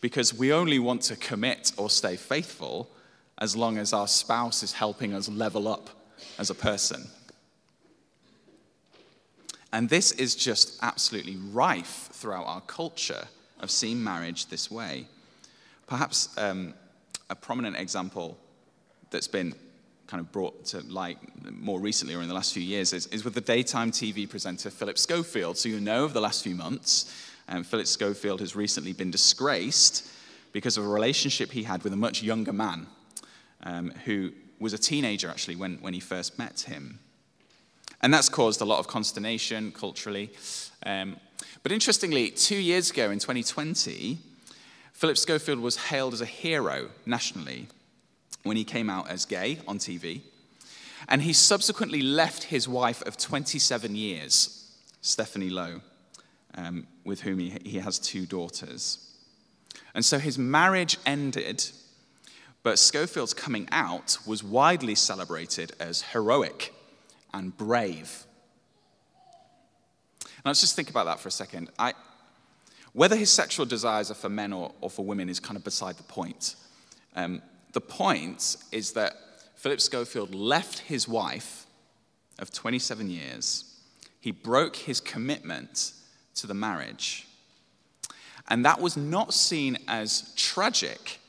because 0.00 0.32
we 0.32 0.52
only 0.52 0.78
want 0.78 1.02
to 1.02 1.16
commit 1.16 1.72
or 1.76 1.90
stay 1.90 2.14
faithful 2.14 2.88
as 3.38 3.56
long 3.56 3.78
as 3.78 3.92
our 3.92 4.06
spouse 4.06 4.62
is 4.62 4.72
helping 4.72 5.12
us 5.12 5.28
level 5.28 5.66
up 5.66 5.90
as 6.38 6.50
a 6.50 6.54
person. 6.54 7.08
And 9.72 9.88
this 9.88 10.12
is 10.12 10.34
just 10.34 10.78
absolutely 10.82 11.36
rife 11.52 12.08
throughout 12.12 12.46
our 12.46 12.60
culture 12.62 13.26
of 13.60 13.70
seeing 13.70 14.02
marriage 14.02 14.46
this 14.46 14.70
way. 14.70 15.06
Perhaps 15.86 16.28
um, 16.38 16.74
a 17.30 17.34
prominent 17.34 17.76
example 17.76 18.38
that's 19.10 19.28
been 19.28 19.54
kind 20.06 20.20
of 20.20 20.32
brought 20.32 20.64
to 20.64 20.80
light 20.84 21.18
more 21.52 21.78
recently 21.78 22.14
or 22.14 22.22
in 22.22 22.28
the 22.28 22.34
last 22.34 22.54
few 22.54 22.62
years 22.62 22.92
is, 22.94 23.06
is 23.08 23.24
with 23.24 23.34
the 23.34 23.40
daytime 23.40 23.90
TV 23.90 24.28
presenter 24.28 24.70
Philip 24.70 24.98
Schofield. 24.98 25.58
So 25.58 25.68
you 25.68 25.80
know 25.80 26.04
of 26.04 26.14
the 26.14 26.20
last 26.20 26.42
few 26.42 26.54
months, 26.54 27.14
um, 27.48 27.62
Philip 27.62 27.86
Schofield 27.86 28.40
has 28.40 28.56
recently 28.56 28.94
been 28.94 29.10
disgraced 29.10 30.10
because 30.52 30.78
of 30.78 30.84
a 30.84 30.88
relationship 30.88 31.52
he 31.52 31.62
had 31.62 31.84
with 31.84 31.92
a 31.92 31.96
much 31.96 32.22
younger 32.22 32.54
man 32.54 32.86
um, 33.62 33.90
who 34.06 34.32
was 34.58 34.72
a 34.72 34.78
teenager 34.78 35.28
actually 35.28 35.56
when, 35.56 35.76
when 35.76 35.92
he 35.92 36.00
first 36.00 36.38
met 36.38 36.60
him. 36.60 36.98
And 38.00 38.14
that's 38.14 38.28
caused 38.28 38.60
a 38.60 38.64
lot 38.64 38.78
of 38.78 38.88
consternation 38.88 39.72
culturally. 39.72 40.30
Um, 40.86 41.16
but 41.62 41.72
interestingly, 41.72 42.30
two 42.30 42.56
years 42.56 42.90
ago 42.90 43.10
in 43.10 43.18
2020, 43.18 44.18
Philip 44.98 45.16
Schofield 45.16 45.60
was 45.60 45.76
hailed 45.76 46.12
as 46.12 46.20
a 46.20 46.26
hero 46.26 46.88
nationally 47.06 47.68
when 48.42 48.56
he 48.56 48.64
came 48.64 48.90
out 48.90 49.08
as 49.08 49.24
gay 49.26 49.60
on 49.68 49.78
TV. 49.78 50.22
And 51.08 51.22
he 51.22 51.32
subsequently 51.32 52.02
left 52.02 52.42
his 52.42 52.66
wife 52.66 53.00
of 53.02 53.16
27 53.16 53.94
years, 53.94 54.74
Stephanie 55.00 55.50
Lowe, 55.50 55.82
um, 56.56 56.88
with 57.04 57.20
whom 57.20 57.38
he, 57.38 57.56
he 57.64 57.78
has 57.78 58.00
two 58.00 58.26
daughters. 58.26 59.08
And 59.94 60.04
so 60.04 60.18
his 60.18 60.36
marriage 60.36 60.98
ended, 61.06 61.64
but 62.64 62.76
Schofield's 62.76 63.34
coming 63.34 63.68
out 63.70 64.18
was 64.26 64.42
widely 64.42 64.96
celebrated 64.96 65.70
as 65.78 66.02
heroic 66.02 66.74
and 67.32 67.56
brave. 67.56 68.26
And 70.22 70.46
let's 70.46 70.60
just 70.60 70.74
think 70.74 70.90
about 70.90 71.04
that 71.04 71.20
for 71.20 71.28
a 71.28 71.30
second. 71.30 71.70
I, 71.78 71.94
whether 72.98 73.14
his 73.14 73.30
sexual 73.30 73.64
desires 73.64 74.10
are 74.10 74.14
for 74.14 74.28
men 74.28 74.52
or, 74.52 74.72
or 74.80 74.90
for 74.90 75.04
women 75.04 75.28
is 75.28 75.38
kind 75.38 75.56
of 75.56 75.62
beside 75.62 75.96
the 75.96 76.02
point. 76.02 76.56
Um, 77.14 77.40
the 77.72 77.80
point 77.80 78.56
is 78.72 78.90
that 78.94 79.12
Philip 79.54 79.80
Schofield 79.80 80.34
left 80.34 80.80
his 80.80 81.06
wife 81.06 81.66
of 82.40 82.52
27 82.52 83.08
years. 83.08 83.76
He 84.18 84.32
broke 84.32 84.74
his 84.74 85.00
commitment 85.00 85.92
to 86.34 86.48
the 86.48 86.54
marriage. 86.54 87.28
And 88.48 88.64
that 88.64 88.80
was 88.80 88.96
not 88.96 89.32
seen 89.32 89.78
as 89.86 90.34
tragic 90.34 91.20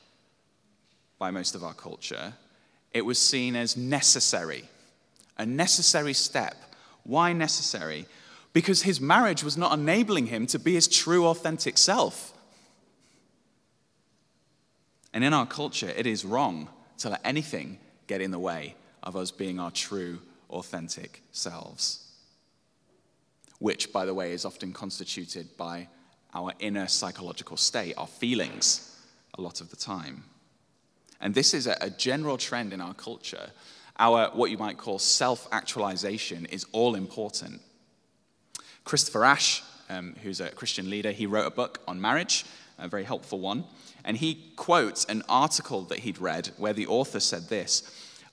by 1.20 1.30
most 1.30 1.54
of 1.54 1.62
our 1.62 1.74
culture, 1.74 2.32
it 2.92 3.02
was 3.02 3.20
seen 3.20 3.54
as 3.54 3.76
necessary 3.76 4.64
a 5.38 5.46
necessary 5.46 6.14
step. 6.14 6.56
Why 7.04 7.32
necessary? 7.32 8.06
Because 8.52 8.82
his 8.82 9.00
marriage 9.00 9.44
was 9.44 9.56
not 9.56 9.78
enabling 9.78 10.26
him 10.26 10.46
to 10.48 10.58
be 10.58 10.74
his 10.74 10.88
true, 10.88 11.26
authentic 11.26 11.78
self. 11.78 12.32
And 15.12 15.22
in 15.22 15.32
our 15.32 15.46
culture, 15.46 15.92
it 15.96 16.06
is 16.06 16.24
wrong 16.24 16.68
to 16.98 17.10
let 17.10 17.20
anything 17.24 17.78
get 18.06 18.20
in 18.20 18.30
the 18.30 18.38
way 18.38 18.74
of 19.02 19.16
us 19.16 19.30
being 19.30 19.60
our 19.60 19.70
true, 19.70 20.20
authentic 20.50 21.22
selves. 21.32 22.08
Which, 23.58 23.92
by 23.92 24.04
the 24.04 24.14
way, 24.14 24.32
is 24.32 24.44
often 24.44 24.72
constituted 24.72 25.56
by 25.56 25.88
our 26.34 26.52
inner 26.58 26.86
psychological 26.86 27.56
state, 27.56 27.94
our 27.96 28.06
feelings, 28.06 28.96
a 29.38 29.42
lot 29.42 29.60
of 29.60 29.70
the 29.70 29.76
time. 29.76 30.24
And 31.20 31.34
this 31.34 31.54
is 31.54 31.66
a, 31.66 31.90
general 31.90 32.38
trend 32.38 32.72
in 32.72 32.80
our 32.80 32.94
culture 32.94 33.50
our, 34.00 34.30
what 34.30 34.50
you 34.50 34.58
might 34.58 34.78
call 34.78 34.98
self 34.98 35.46
actualization, 35.52 36.46
is 36.46 36.66
all 36.72 36.94
important. 36.94 37.60
Christopher 38.84 39.24
Ash, 39.24 39.62
um, 39.88 40.14
who's 40.22 40.40
a 40.40 40.50
Christian 40.50 40.90
leader, 40.90 41.12
he 41.12 41.26
wrote 41.26 41.46
a 41.46 41.50
book 41.50 41.80
on 41.86 42.00
marriage, 42.00 42.44
a 42.78 42.88
very 42.88 43.04
helpful 43.04 43.40
one. 43.40 43.64
And 44.04 44.16
he 44.16 44.52
quotes 44.56 45.04
an 45.04 45.22
article 45.28 45.82
that 45.82 46.00
he'd 46.00 46.20
read 46.20 46.50
where 46.56 46.72
the 46.72 46.86
author 46.86 47.20
said 47.20 47.48
this 47.48 47.82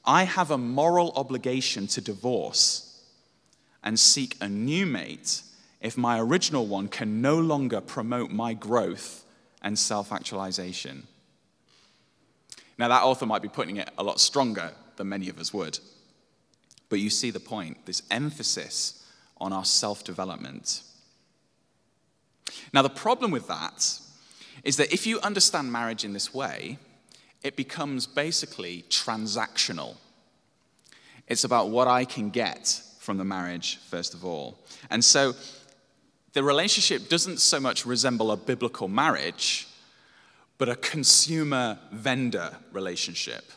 I 0.05 0.23
have 0.23 0.51
a 0.51 0.57
moral 0.57 1.11
obligation 1.15 1.87
to 1.87 2.01
divorce 2.01 3.03
and 3.83 3.99
seek 3.99 4.35
a 4.41 4.47
new 4.47 4.85
mate 4.85 5.41
if 5.81 5.97
my 5.97 6.19
original 6.19 6.65
one 6.65 6.87
can 6.87 7.21
no 7.21 7.37
longer 7.37 7.81
promote 7.81 8.31
my 8.31 8.53
growth 8.53 9.25
and 9.61 9.77
self 9.77 10.11
actualization. 10.11 11.07
Now, 12.77 12.87
that 12.89 13.03
author 13.03 13.25
might 13.25 13.41
be 13.41 13.49
putting 13.49 13.77
it 13.77 13.89
a 13.97 14.03
lot 14.03 14.19
stronger 14.19 14.71
than 14.97 15.09
many 15.09 15.29
of 15.29 15.39
us 15.39 15.53
would. 15.53 15.79
But 16.89 16.99
you 16.99 17.09
see 17.09 17.31
the 17.31 17.39
point 17.39 17.85
this 17.85 18.03
emphasis 18.11 18.96
on 19.39 19.53
our 19.53 19.65
self 19.65 20.03
development. 20.03 20.82
Now, 22.74 22.82
the 22.82 22.89
problem 22.89 23.32
with 23.32 23.48
that 23.48 24.00
is 24.63 24.77
that 24.77 24.94
if 24.94 25.06
you 25.06 25.20
understand 25.22 25.72
marriage 25.72 26.03
in 26.03 26.13
this 26.13 26.34
way, 26.34 26.79
it 27.44 27.56
becomes 27.56 28.08
basically 28.08 28.84
transactional. 28.89 29.96
It's 31.27 31.44
about 31.44 31.70
what 31.70 31.88
I 31.88 32.06
can 32.06 32.29
get 32.29 32.82
from 33.00 33.17
the 33.17 33.25
marriage, 33.25 33.77
first 33.89 34.13
of 34.13 34.25
all. 34.25 34.60
And 34.89 35.03
so 35.03 35.34
the 36.34 36.44
relationship 36.44 37.10
doesn't 37.10 37.39
so 37.39 37.60
much 37.60 37.86
resemble 37.86 38.32
a 38.32 38.38
biblical 38.38 38.88
marriage, 38.88 39.67
but 40.58 40.70
a 40.70 40.75
consumer 40.75 41.79
vendor 41.91 42.58
relationship. 42.72 43.51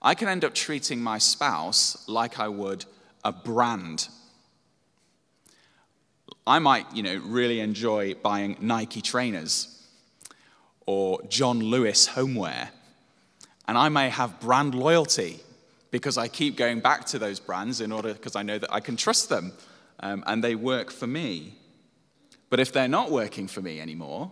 I 0.00 0.14
can 0.14 0.28
end 0.28 0.44
up 0.44 0.54
treating 0.54 1.00
my 1.02 1.18
spouse 1.18 2.08
like 2.08 2.38
I 2.38 2.48
would 2.48 2.84
a 3.24 3.32
brand. 3.32 4.08
I 6.48 6.58
might, 6.60 6.86
you 6.96 7.02
know, 7.02 7.16
really 7.26 7.60
enjoy 7.60 8.14
buying 8.14 8.56
Nike 8.58 9.02
trainers 9.02 9.86
or 10.86 11.20
John 11.28 11.60
Lewis 11.60 12.06
homeware. 12.06 12.70
And 13.66 13.76
I 13.76 13.90
may 13.90 14.08
have 14.08 14.40
brand 14.40 14.74
loyalty 14.74 15.40
because 15.90 16.16
I 16.16 16.28
keep 16.28 16.56
going 16.56 16.80
back 16.80 17.04
to 17.06 17.18
those 17.18 17.38
brands 17.38 17.82
in 17.82 17.92
order 17.92 18.14
because 18.14 18.34
I 18.34 18.42
know 18.42 18.58
that 18.58 18.72
I 18.72 18.80
can 18.80 18.96
trust 18.96 19.28
them 19.28 19.52
um, 20.00 20.24
and 20.26 20.42
they 20.42 20.54
work 20.54 20.90
for 20.90 21.06
me. 21.06 21.52
But 22.48 22.60
if 22.60 22.72
they're 22.72 22.88
not 22.88 23.10
working 23.10 23.46
for 23.46 23.60
me 23.60 23.78
anymore, 23.78 24.30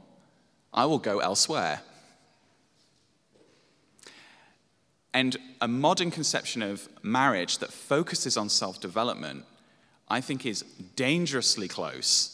I 0.72 0.86
will 0.86 0.98
go 0.98 1.18
elsewhere. 1.18 1.82
And 5.12 5.36
a 5.60 5.68
modern 5.68 6.10
conception 6.10 6.62
of 6.62 6.88
marriage 7.02 7.58
that 7.58 7.72
focuses 7.72 8.38
on 8.38 8.48
self 8.48 8.80
development, 8.80 9.44
I 10.08 10.20
think, 10.20 10.46
is 10.46 10.62
dangerously 10.94 11.68
close 11.68 12.32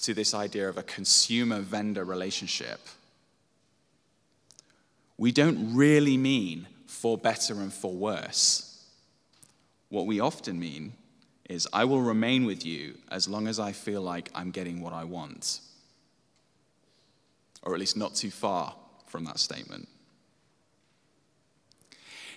to 0.00 0.14
this 0.14 0.34
idea 0.34 0.68
of 0.68 0.76
a 0.76 0.82
consumer 0.82 1.60
vendor 1.60 2.04
relationship. 2.04 2.80
We 5.16 5.30
don't 5.30 5.74
really 5.74 6.16
mean 6.16 6.66
for 6.86 7.16
better 7.16 7.54
and 7.54 7.72
for 7.72 7.92
worse. 7.92 8.84
What 9.88 10.06
we 10.06 10.20
often 10.20 10.58
mean 10.58 10.94
is, 11.48 11.68
I 11.72 11.84
will 11.84 12.00
remain 12.00 12.44
with 12.44 12.64
you 12.66 12.98
as 13.10 13.28
long 13.28 13.46
as 13.46 13.60
I 13.60 13.72
feel 13.72 14.02
like 14.02 14.30
I'm 14.34 14.50
getting 14.50 14.80
what 14.80 14.92
I 14.92 15.04
want. 15.04 15.60
Or 17.62 17.74
at 17.74 17.80
least 17.80 17.96
not 17.96 18.14
too 18.14 18.30
far 18.30 18.74
from 19.06 19.24
that 19.24 19.38
statement. 19.38 19.86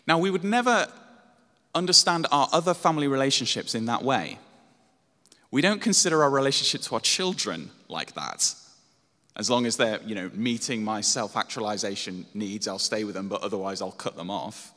Now, 0.05 0.19
we 0.19 0.29
would 0.29 0.43
never 0.43 0.87
understand 1.73 2.27
our 2.31 2.47
other 2.51 2.73
family 2.73 3.07
relationships 3.07 3.73
in 3.73 3.85
that 3.85 4.03
way. 4.03 4.37
We 5.55 5.61
don't 5.61 5.79
consider 5.79 6.21
our 6.21 6.29
relationship 6.29 6.81
to 6.81 6.95
our 6.95 6.99
children 6.99 7.71
like 7.87 8.13
that. 8.15 8.53
As 9.37 9.49
long 9.49 9.65
as 9.65 9.77
they're, 9.77 10.01
you 10.01 10.13
know, 10.13 10.29
meeting 10.33 10.83
my 10.83 10.99
self-actualization 10.99 12.25
needs, 12.33 12.67
I'll 12.67 12.77
stay 12.77 13.05
with 13.05 13.15
them, 13.15 13.29
but 13.29 13.41
otherwise 13.41 13.81
I'll 13.81 13.93
cut 13.93 14.17
them 14.17 14.29
off. 14.29 14.73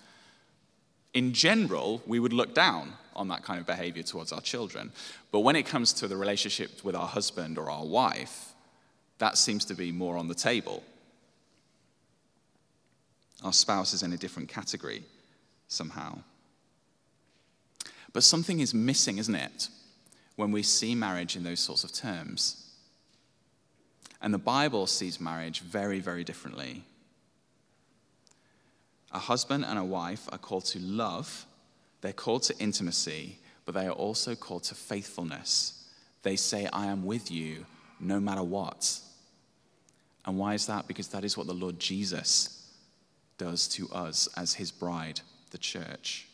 In 1.14 1.32
general, 1.32 2.00
we 2.06 2.20
would 2.20 2.32
look 2.32 2.54
down 2.54 2.92
on 3.16 3.26
that 3.26 3.42
kind 3.42 3.58
of 3.58 3.66
behavior 3.66 4.04
towards 4.04 4.30
our 4.30 4.40
children. 4.40 4.92
But 5.32 5.40
when 5.40 5.56
it 5.56 5.66
comes 5.66 5.92
to 5.94 6.06
the 6.06 6.16
relationship 6.16 6.84
with 6.84 6.94
our 6.94 7.08
husband 7.08 7.58
or 7.58 7.68
our 7.68 7.84
wife, 7.84 8.52
that 9.18 9.36
seems 9.36 9.64
to 9.64 9.74
be 9.74 9.90
more 9.90 10.16
on 10.16 10.28
the 10.28 10.34
table. 10.36 10.84
Our 13.42 13.52
spouse 13.52 13.94
is 13.94 14.04
in 14.04 14.12
a 14.12 14.16
different 14.16 14.48
category 14.48 15.02
somehow. 15.66 16.18
But 18.12 18.22
something 18.22 18.60
is 18.60 18.72
missing, 18.72 19.18
isn't 19.18 19.34
it, 19.34 19.70
when 20.38 20.52
we 20.52 20.62
see 20.62 20.94
marriage 20.94 21.34
in 21.34 21.42
those 21.42 21.58
sorts 21.58 21.82
of 21.82 21.92
terms? 21.92 22.70
And 24.22 24.32
the 24.32 24.38
Bible 24.38 24.86
sees 24.86 25.20
marriage 25.20 25.60
very, 25.60 25.98
very 25.98 26.22
differently. 26.22 26.84
A 29.10 29.18
husband 29.18 29.64
and 29.64 29.76
a 29.76 29.84
wife 29.84 30.28
are 30.30 30.38
called 30.38 30.64
to 30.66 30.78
love, 30.78 31.44
they're 32.02 32.12
called 32.12 32.44
to 32.44 32.58
intimacy, 32.60 33.40
but 33.64 33.74
they 33.74 33.88
are 33.88 33.92
also 33.92 34.36
called 34.36 34.62
to 34.64 34.76
faithfulness. 34.76 35.88
They 36.22 36.36
say, 36.36 36.68
I 36.72 36.86
am 36.86 37.04
with 37.04 37.32
you 37.32 37.66
no 37.98 38.20
matter 38.20 38.44
what. 38.44 39.00
And 40.24 40.38
why 40.38 40.54
is 40.54 40.66
that? 40.66 40.86
Because 40.86 41.08
that 41.08 41.24
is 41.24 41.36
what 41.36 41.48
the 41.48 41.52
Lord 41.52 41.80
Jesus 41.80 42.70
does 43.38 43.66
to 43.68 43.88
us 43.90 44.28
as 44.36 44.54
his 44.54 44.70
bride 44.70 45.20
the 45.50 45.58
church. 45.58 46.28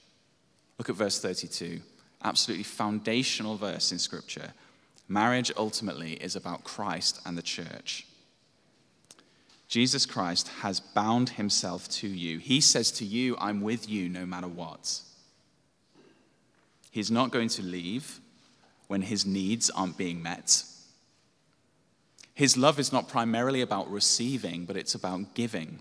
Look 0.79 0.91
at 0.91 0.97
verse 0.97 1.21
32. 1.21 1.81
Absolutely 2.25 2.65
foundational 2.65 3.57
verse 3.57 3.93
in 3.93 3.99
Scripture. 3.99 4.53
Marriage 5.09 5.53
ultimately 5.57 6.15
is 6.15 6.35
about 6.35 6.65
Christ 6.65 7.21
and 7.27 7.37
the 7.37 7.43
church. 7.43 8.07
Jesus 9.69 10.07
Christ 10.07 10.49
has 10.61 10.81
bound 10.81 11.31
himself 11.31 11.89
to 11.89 12.09
you. 12.09 12.39
He 12.39 12.61
says 12.61 12.91
to 12.93 13.05
you, 13.05 13.37
I'm 13.39 13.61
with 13.61 13.89
you 13.89 14.09
no 14.09 14.25
matter 14.25 14.49
what. 14.49 15.01
He's 16.91 17.11
not 17.11 17.33
going 17.33 17.49
to 17.51 17.63
leave 17.63 18.21
when 18.87 19.03
his 19.03 19.27
needs 19.27 19.71
aren't 19.71 19.99
being 19.99 20.23
met. 20.23 20.65
His 22.35 22.57
love 22.57 22.79
is 22.79 22.93
not 22.93 23.09
primarily 23.09 23.61
about 23.61 23.91
receiving, 23.91 24.65
but 24.65 24.77
it's 24.77 24.95
about 24.95 25.35
giving, 25.35 25.81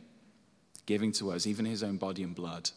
giving 0.86 1.12
to 1.14 1.32
us, 1.32 1.48
even 1.48 1.66
his 1.66 1.84
own 1.84 1.98
body 1.98 2.24
and 2.24 2.36
blood. 2.36 2.70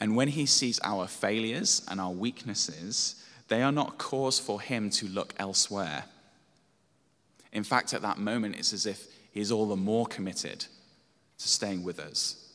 And 0.00 0.14
when 0.14 0.28
he 0.28 0.46
sees 0.46 0.78
our 0.84 1.06
failures 1.06 1.82
and 1.88 2.00
our 2.00 2.12
weaknesses, 2.12 3.24
they 3.48 3.62
are 3.62 3.72
not 3.72 3.98
cause 3.98 4.38
for 4.38 4.60
him 4.60 4.90
to 4.90 5.08
look 5.08 5.34
elsewhere. 5.38 6.04
In 7.52 7.64
fact, 7.64 7.94
at 7.94 8.02
that 8.02 8.18
moment, 8.18 8.56
it's 8.56 8.72
as 8.72 8.86
if 8.86 9.06
he 9.32 9.40
is 9.40 9.50
all 9.50 9.66
the 9.66 9.76
more 9.76 10.06
committed 10.06 10.60
to 11.38 11.48
staying 11.48 11.82
with 11.82 11.98
us, 11.98 12.52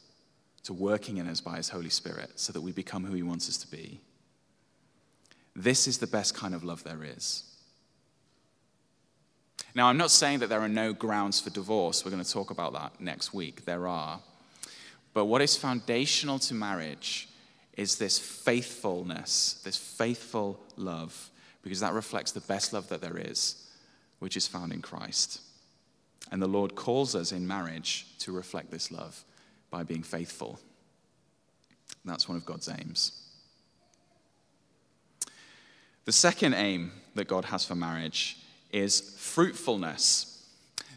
to 0.64 0.74
working 0.74 1.18
in 1.18 1.28
us 1.28 1.42
by 1.42 1.58
his 1.58 1.70
Holy 1.70 1.90
Spirit, 1.90 2.32
so 2.36 2.54
that 2.54 2.62
we 2.62 2.72
become 2.72 3.04
who 3.04 3.14
he 3.14 3.24
wants 3.24 3.50
us 3.50 3.58
to 3.58 3.68
be. 3.70 4.00
This 5.56 5.88
is 5.88 5.98
the 5.98 6.08
best 6.08 6.36
kind 6.36 6.56
of 6.56 6.64
love 6.64 6.84
there 6.84 7.04
is. 7.04 7.44
Now, 9.76 9.88
I'm 9.88 9.98
not 9.98 10.12
saying 10.12 10.40
that 10.40 10.50
there 10.50 10.62
are 10.62 10.70
no 10.70 10.94
grounds 10.94 11.40
for 11.40 11.50
divorce. 11.50 12.06
We're 12.06 12.12
going 12.12 12.24
to 12.24 12.32
talk 12.32 12.52
about 12.52 12.74
that 12.74 13.02
next 13.02 13.34
week. 13.34 13.66
There 13.66 13.88
are. 13.88 14.20
But 15.14 15.26
what 15.26 15.42
is 15.42 15.58
foundational 15.58 16.40
to 16.40 16.54
marriage 16.54 17.28
is 17.78 17.98
this 17.98 18.20
faithfulness, 18.20 19.62
this 19.64 19.78
faithful 19.78 20.60
love, 20.78 21.30
because 21.62 21.80
that 21.80 21.94
reflects 21.94 22.32
the 22.32 22.42
best 22.42 22.74
love 22.74 22.88
that 22.90 23.02
there 23.02 23.18
is, 23.18 23.68
which 24.20 24.38
is 24.38 24.48
found 24.48 24.72
in 24.72 24.82
Christ. 24.82 25.42
And 26.32 26.42
the 26.42 26.48
Lord 26.48 26.76
calls 26.76 27.16
us 27.16 27.32
in 27.32 27.48
marriage 27.48 28.08
to 28.20 28.32
reflect 28.32 28.72
this 28.72 28.92
love 28.92 29.24
by 29.70 29.84
being 29.84 30.04
faithful. 30.04 30.60
That's 32.06 32.28
one 32.28 32.38
of 32.38 32.46
God's 32.46 32.70
aims. 32.70 33.24
The 36.06 36.12
second 36.12 36.54
aim 36.54 36.92
that 37.16 37.28
God 37.28 37.46
has 37.46 37.66
for 37.66 37.76
marriage 37.76 38.38
is 38.72 39.16
fruitfulness. 39.18 40.30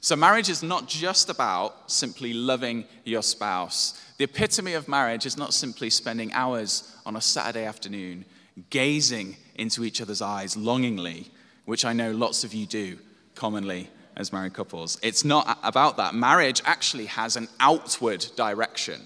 So, 0.00 0.16
marriage 0.16 0.48
is 0.48 0.62
not 0.62 0.88
just 0.88 1.30
about 1.30 1.90
simply 1.90 2.32
loving 2.32 2.84
your 3.04 3.22
spouse. 3.22 4.00
The 4.18 4.24
epitome 4.24 4.72
of 4.72 4.88
marriage 4.88 5.26
is 5.26 5.36
not 5.36 5.52
simply 5.52 5.90
spending 5.90 6.32
hours 6.32 6.94
on 7.04 7.16
a 7.16 7.20
Saturday 7.20 7.64
afternoon 7.64 8.24
gazing 8.70 9.36
into 9.56 9.84
each 9.84 10.00
other's 10.00 10.22
eyes 10.22 10.56
longingly, 10.56 11.30
which 11.66 11.84
I 11.84 11.92
know 11.92 12.12
lots 12.12 12.42
of 12.42 12.54
you 12.54 12.66
do 12.66 12.98
commonly 13.34 13.90
as 14.16 14.32
married 14.32 14.54
couples. 14.54 14.98
It's 15.02 15.24
not 15.24 15.58
about 15.62 15.98
that. 15.98 16.14
Marriage 16.14 16.62
actually 16.64 17.06
has 17.06 17.36
an 17.36 17.48
outward 17.60 18.24
direction, 18.36 19.02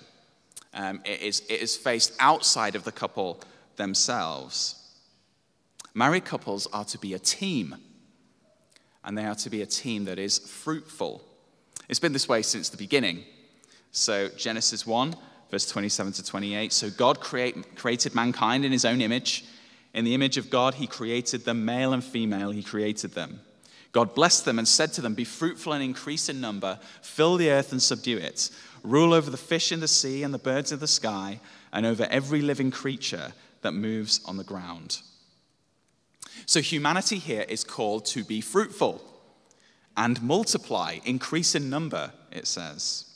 um, 0.73 1.01
it, 1.05 1.21
is, 1.21 1.41
it 1.49 1.61
is 1.61 1.77
faced 1.77 2.13
outside 2.21 2.77
of 2.77 2.85
the 2.85 2.93
couple 2.93 3.41
themselves. 3.75 4.77
Married 5.95 6.25
couples 6.25 6.69
are 6.73 6.85
to 6.85 6.99
be 6.99 7.15
a 7.15 7.19
team, 7.19 7.75
and 9.03 9.19
they 9.19 9.25
are 9.25 9.35
to 9.35 9.51
be 9.51 9.63
a 9.63 9.67
team 9.67 10.05
that 10.05 10.21
is 10.21 10.39
fruitful. 10.39 11.25
It's 11.89 11.99
been 11.99 12.13
this 12.13 12.29
way 12.29 12.43
since 12.43 12.69
the 12.69 12.77
beginning. 12.77 13.25
So, 13.93 14.29
Genesis 14.29 14.87
1, 14.87 15.15
verse 15.51 15.67
27 15.67 16.13
to 16.15 16.25
28. 16.25 16.73
So, 16.73 16.91
God 16.91 17.21
create, 17.21 17.77
created 17.77 18.15
mankind 18.15 18.65
in 18.65 18.73
his 18.73 18.85
own 18.85 19.01
image. 19.01 19.45
In 19.93 20.05
the 20.05 20.15
image 20.15 20.37
of 20.37 20.51
God, 20.51 20.75
he 20.75 20.87
created 20.87 21.45
them, 21.45 21.65
male 21.65 21.93
and 21.93 22.05
female, 22.05 22.51
he 22.51 22.63
created 22.63 23.13
them. 23.13 23.41
God 23.93 24.15
blessed 24.15 24.45
them 24.45 24.59
and 24.59 24.69
said 24.69 24.93
to 24.93 25.01
them, 25.01 25.15
Be 25.15 25.25
fruitful 25.25 25.73
and 25.73 25.83
increase 25.83 26.29
in 26.29 26.41
number, 26.41 26.79
fill 27.03 27.37
the 27.37 27.51
earth 27.51 27.73
and 27.73 27.83
subdue 27.83 28.19
it, 28.19 28.51
rule 28.85 29.13
over 29.13 29.31
the 29.31 29.37
fish 29.37 29.73
in 29.73 29.81
the 29.81 29.89
sea 29.89 30.23
and 30.23 30.33
the 30.33 30.39
birds 30.39 30.71
of 30.71 30.81
the 30.81 30.87
sky, 30.87 31.41
and 31.73 31.85
over 31.85 32.07
every 32.11 32.41
living 32.41 32.71
creature 32.71 33.33
that 33.63 33.73
moves 33.73 34.21
on 34.25 34.37
the 34.37 34.45
ground. 34.45 35.01
So, 36.47 36.61
humanity 36.61 37.19
here 37.19 37.45
is 37.49 37.65
called 37.65 38.07
to 38.07 38.23
be 38.23 38.41
fruitful 38.41 39.03
and 39.97 40.23
multiply, 40.23 40.99
increase 41.05 41.57
in 41.57 41.69
number, 41.69 42.13
it 42.31 42.47
says. 42.47 43.10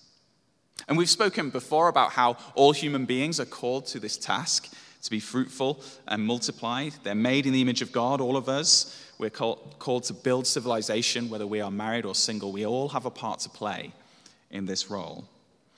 And 0.88 0.98
we've 0.98 1.10
spoken 1.10 1.50
before 1.50 1.88
about 1.88 2.12
how 2.12 2.36
all 2.54 2.72
human 2.72 3.04
beings 3.04 3.40
are 3.40 3.46
called 3.46 3.86
to 3.86 4.00
this 4.00 4.16
task 4.16 4.72
to 5.02 5.10
be 5.10 5.20
fruitful 5.20 5.82
and 6.08 6.26
multiply. 6.26 6.90
They're 7.02 7.14
made 7.14 7.46
in 7.46 7.52
the 7.52 7.62
image 7.62 7.82
of 7.82 7.92
God, 7.92 8.20
all 8.20 8.36
of 8.36 8.48
us. 8.48 9.00
We're 9.18 9.30
called, 9.30 9.76
called 9.78 10.04
to 10.04 10.14
build 10.14 10.46
civilization, 10.46 11.28
whether 11.28 11.46
we 11.46 11.60
are 11.60 11.70
married 11.70 12.04
or 12.04 12.14
single. 12.14 12.52
We 12.52 12.66
all 12.66 12.88
have 12.88 13.06
a 13.06 13.10
part 13.10 13.40
to 13.40 13.48
play 13.48 13.92
in 14.50 14.66
this 14.66 14.90
role. 14.90 15.28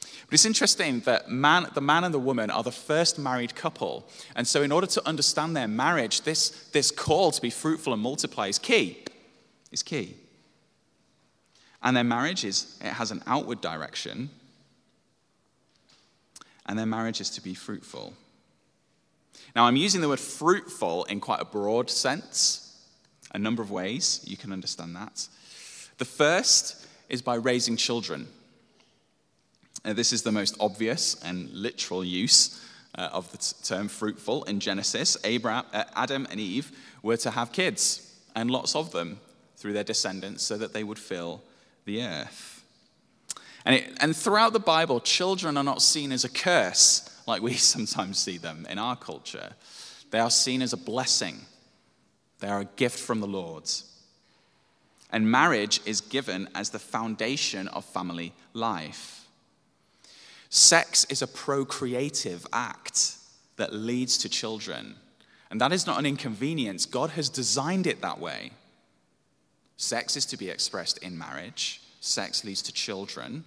But 0.00 0.34
it's 0.34 0.44
interesting 0.44 1.00
that 1.00 1.30
man, 1.30 1.66
the 1.74 1.80
man 1.80 2.04
and 2.04 2.14
the 2.14 2.18
woman 2.18 2.50
are 2.50 2.62
the 2.62 2.72
first 2.72 3.18
married 3.18 3.54
couple. 3.54 4.08
And 4.34 4.46
so, 4.46 4.62
in 4.62 4.72
order 4.72 4.86
to 4.88 5.06
understand 5.06 5.56
their 5.56 5.68
marriage, 5.68 6.22
this, 6.22 6.50
this 6.72 6.90
call 6.90 7.30
to 7.30 7.40
be 7.40 7.50
fruitful 7.50 7.92
and 7.92 8.02
multiply 8.02 8.48
is 8.48 8.58
key. 8.58 9.04
Is 9.70 9.82
key. 9.82 10.16
And 11.82 11.96
their 11.96 12.04
marriage 12.04 12.44
is, 12.44 12.78
it 12.80 12.92
has 12.92 13.10
an 13.10 13.22
outward 13.26 13.60
direction, 13.60 14.30
and 16.66 16.78
their 16.78 16.86
marriage 16.86 17.20
is 17.20 17.30
to 17.30 17.40
be 17.40 17.54
fruitful. 17.54 18.12
Now, 19.54 19.64
I'm 19.64 19.76
using 19.76 20.00
the 20.00 20.08
word 20.08 20.20
fruitful 20.20 21.04
in 21.04 21.20
quite 21.20 21.40
a 21.40 21.44
broad 21.44 21.88
sense, 21.88 22.76
a 23.32 23.38
number 23.38 23.62
of 23.62 23.70
ways 23.70 24.20
you 24.24 24.36
can 24.36 24.52
understand 24.52 24.94
that. 24.96 25.28
The 25.98 26.04
first 26.04 26.86
is 27.08 27.22
by 27.22 27.36
raising 27.36 27.76
children. 27.76 28.28
Uh, 29.84 29.92
this 29.92 30.12
is 30.12 30.22
the 30.22 30.32
most 30.32 30.56
obvious 30.60 31.22
and 31.22 31.50
literal 31.50 32.04
use 32.04 32.60
uh, 32.96 33.08
of 33.12 33.30
the 33.30 33.38
t- 33.38 33.54
term 33.62 33.88
fruitful 33.88 34.44
in 34.44 34.60
Genesis. 34.60 35.16
Abraham, 35.24 35.64
uh, 35.72 35.84
Adam 35.94 36.26
and 36.30 36.40
Eve 36.40 36.72
were 37.02 37.16
to 37.18 37.30
have 37.30 37.52
kids, 37.52 38.14
and 38.34 38.50
lots 38.50 38.74
of 38.74 38.90
them, 38.92 39.20
through 39.56 39.72
their 39.72 39.84
descendants, 39.84 40.42
so 40.42 40.58
that 40.58 40.72
they 40.72 40.84
would 40.84 40.98
fill 40.98 41.42
the 41.84 42.02
earth. 42.02 42.55
And, 43.66 43.74
it, 43.74 43.92
and 44.00 44.16
throughout 44.16 44.52
the 44.52 44.60
Bible, 44.60 45.00
children 45.00 45.56
are 45.56 45.64
not 45.64 45.82
seen 45.82 46.12
as 46.12 46.24
a 46.24 46.28
curse 46.28 47.10
like 47.26 47.42
we 47.42 47.54
sometimes 47.54 48.16
see 48.18 48.38
them 48.38 48.66
in 48.70 48.78
our 48.78 48.96
culture. 48.96 49.50
They 50.10 50.20
are 50.20 50.30
seen 50.30 50.62
as 50.62 50.72
a 50.72 50.78
blessing, 50.78 51.40
they 52.38 52.48
are 52.48 52.60
a 52.60 52.76
gift 52.76 52.98
from 52.98 53.20
the 53.20 53.26
Lord. 53.26 53.68
And 55.10 55.30
marriage 55.30 55.80
is 55.84 56.00
given 56.00 56.48
as 56.54 56.70
the 56.70 56.78
foundation 56.78 57.68
of 57.68 57.84
family 57.84 58.32
life. 58.54 59.26
Sex 60.48 61.04
is 61.08 61.22
a 61.22 61.28
procreative 61.28 62.46
act 62.52 63.16
that 63.56 63.72
leads 63.72 64.18
to 64.18 64.28
children. 64.28 64.96
And 65.50 65.60
that 65.60 65.72
is 65.72 65.86
not 65.86 65.98
an 65.98 66.06
inconvenience. 66.06 66.86
God 66.86 67.10
has 67.10 67.28
designed 67.28 67.86
it 67.86 68.02
that 68.02 68.18
way. 68.18 68.50
Sex 69.76 70.16
is 70.16 70.26
to 70.26 70.36
be 70.36 70.50
expressed 70.50 70.98
in 70.98 71.16
marriage, 71.16 71.80
sex 72.00 72.44
leads 72.44 72.62
to 72.62 72.72
children. 72.72 73.44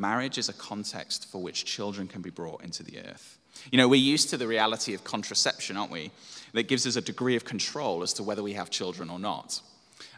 Marriage 0.00 0.38
is 0.38 0.48
a 0.48 0.54
context 0.54 1.30
for 1.30 1.42
which 1.42 1.66
children 1.66 2.08
can 2.08 2.22
be 2.22 2.30
brought 2.30 2.64
into 2.64 2.82
the 2.82 2.98
earth. 3.00 3.36
You 3.70 3.76
know, 3.76 3.86
we're 3.86 4.00
used 4.00 4.30
to 4.30 4.38
the 4.38 4.46
reality 4.46 4.94
of 4.94 5.04
contraception, 5.04 5.76
aren't 5.76 5.92
we? 5.92 6.10
That 6.54 6.68
gives 6.68 6.86
us 6.86 6.96
a 6.96 7.02
degree 7.02 7.36
of 7.36 7.44
control 7.44 8.02
as 8.02 8.14
to 8.14 8.22
whether 8.22 8.42
we 8.42 8.54
have 8.54 8.70
children 8.70 9.10
or 9.10 9.18
not. 9.18 9.60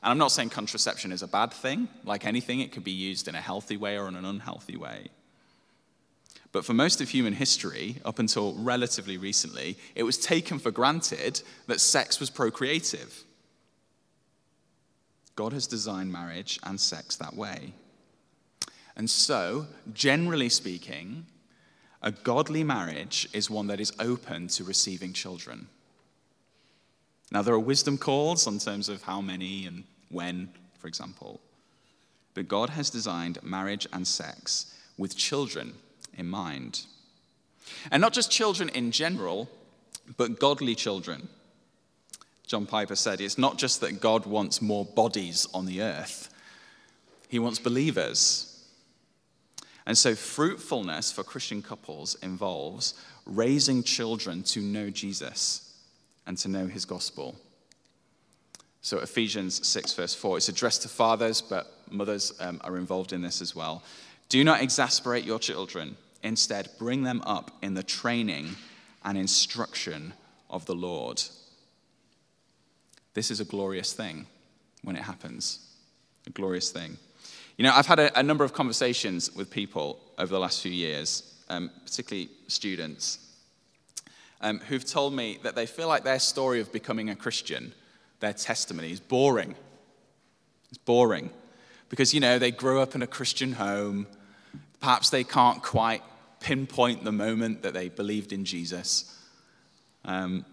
And 0.01 0.13
I'm 0.13 0.19
not 0.19 0.31
saying 0.31 0.51
contraception 0.51 1.11
is 1.11 1.23
a 1.23 1.27
bad 1.27 1.53
thing. 1.53 1.89
Like 2.05 2.25
anything, 2.25 2.61
it 2.61 2.71
can 2.71 2.85
be 2.85 2.93
used 2.93 3.27
in 3.27 3.35
a 3.35 3.41
healthy 3.41 3.77
way 3.77 3.99
or 3.99 4.07
in 4.07 4.15
an 4.15 4.25
unhealthy 4.25 4.77
way. 4.77 5.09
But 6.53 6.65
for 6.65 6.75
most 6.75 7.01
of 7.01 7.09
human 7.09 7.33
history, 7.33 7.97
up 8.05 8.21
until 8.21 8.55
relatively 8.55 9.19
recently, 9.19 9.77
it 9.97 10.05
was 10.05 10.17
taken 10.17 10.61
for 10.61 10.71
granted 10.71 11.43
that 11.67 11.81
sex 11.81 12.21
was 12.21 12.31
procreative. 12.31 13.25
God 15.35 15.53
has 15.53 15.67
designed 15.67 16.13
marriage 16.13 16.61
and 16.63 16.81
sex 16.81 17.17
that 17.17 17.35
way. 17.35 17.73
And 18.97 19.09
so, 19.09 19.67
generally 19.93 20.49
speaking, 20.49 21.27
a 22.03 22.11
godly 22.11 22.65
marriage 22.65 23.29
is 23.33 23.49
one 23.49 23.69
that 23.69 23.81
is 23.81 23.93
open 23.99 24.49
to 24.49 24.65
receiving 24.65 25.13
children. 25.13 25.69
Now, 27.31 27.43
there 27.43 27.55
are 27.55 27.61
wisdom 27.61 27.97
calls 27.97 28.47
in 28.47 28.59
terms 28.59 28.89
of 28.89 29.03
how 29.03 29.21
many 29.21 29.67
and 29.67 29.85
when, 30.11 30.51
for 30.79 30.89
example. 30.89 31.41
But 32.35 32.49
God 32.49 32.71
has 32.71 32.91
designed 32.91 33.43
marriage 33.43 33.87
and 33.93 34.07
sex 34.07 34.75
with 34.99 35.17
children 35.17 35.75
in 36.17 36.29
mind. 36.29 36.83
And 37.91 38.01
not 38.01 38.13
just 38.13 38.31
children 38.31 38.69
in 38.71 38.91
general, 38.91 39.49
but 40.17 40.39
godly 40.39 40.75
children. 40.75 41.29
John 42.47 42.67
Piper 42.67 42.97
said 42.97 43.21
it's 43.21 43.39
not 43.39 43.57
just 43.57 43.81
that 43.81 44.01
God 44.01 44.27
wants 44.27 44.61
more 44.61 44.85
bodies 44.85 45.47
on 45.55 45.65
the 45.65 45.83
earth, 45.83 46.29
He 47.29 47.39
wants 47.39 47.59
believers. 47.59 48.49
And 49.87 49.99
so, 49.99 50.15
fruitfulness 50.15 51.11
for 51.11 51.25
Christian 51.25 51.63
couples 51.63 52.15
involves 52.23 52.95
raising 53.27 53.83
children 53.83 54.43
to 54.45 54.61
know 54.61 54.91
Jesus 54.91 55.77
and 56.27 56.39
to 56.39 56.49
know 56.49 56.67
His 56.67 56.85
gospel. 56.85 57.37
So, 58.81 58.99
Ephesians 58.99 59.67
6, 59.67 59.95
verse 59.95 60.15
4, 60.15 60.39
it's 60.39 60.49
addressed 60.49 60.83
to 60.83 60.89
fathers, 60.89 61.41
but 61.41 61.73
mothers 61.91 62.33
um, 62.41 62.61
are 62.65 62.77
involved 62.77 63.13
in 63.13 63.23
this 63.23 63.41
as 63.41 63.55
well. 63.55 63.83
Do 64.29 64.43
not 64.45 64.63
exasperate 64.63 65.25
your 65.25 65.39
children. 65.39 65.97
Instead, 66.23 66.69
bring 66.79 67.03
them 67.03 67.23
up 67.27 67.51
in 67.63 67.75
the 67.75 67.83
training 67.83 68.57
and 69.05 69.19
instruction 69.19 70.13
of 70.49 70.65
the 70.67 70.75
Lord. 70.75 71.23
This 73.15 73.31
is 73.31 73.41
a 73.41 73.45
glorious 73.45 73.93
thing 73.93 74.27
when 74.83 74.97
it 74.97 75.03
happens. 75.03 75.61
A 76.27 76.31
glorious 76.31 76.71
thing. 76.71 76.97
You 77.57 77.65
know, 77.65 77.73
I've 77.75 77.87
had 77.87 77.99
a, 78.01 78.19
a 78.19 78.23
number 78.23 78.45
of 78.45 78.53
conversations 78.53 79.35
with 79.35 79.51
people 79.51 80.01
over 80.19 80.33
the 80.33 80.41
last 80.41 80.63
few 80.63 80.73
years, 80.73 81.35
um, 81.49 81.71
particularly 81.85 82.31
students. 82.49 83.19
um, 84.43 84.59
who've 84.69 84.85
told 84.85 85.15
me 85.15 85.39
that 85.45 85.55
they 85.55 85.67
feel 85.67 85.89
like 85.89 86.05
their 86.05 86.19
story 86.19 86.61
of 86.61 86.73
becoming 86.73 87.09
a 87.11 87.17
Christian, 87.17 87.73
their 88.21 88.33
testimony, 88.33 88.91
is 88.91 89.01
boring. 89.01 89.55
It's 90.69 90.79
boring 90.79 91.31
because, 91.89 92.13
you 92.13 92.21
know, 92.21 92.39
they 92.39 92.51
grew 92.51 92.81
up 92.81 92.95
in 92.95 93.03
a 93.03 93.07
Christian 93.07 93.53
home. 93.53 94.07
Perhaps 94.81 95.11
they 95.11 95.23
can't 95.23 95.63
quite 95.63 96.03
pinpoint 96.41 97.05
the 97.05 97.13
moment 97.13 97.63
that 97.63 97.73
they 97.73 97.89
believed 97.89 98.33
in 98.33 98.45
Jesus. 98.45 99.17
Um, 100.05 100.45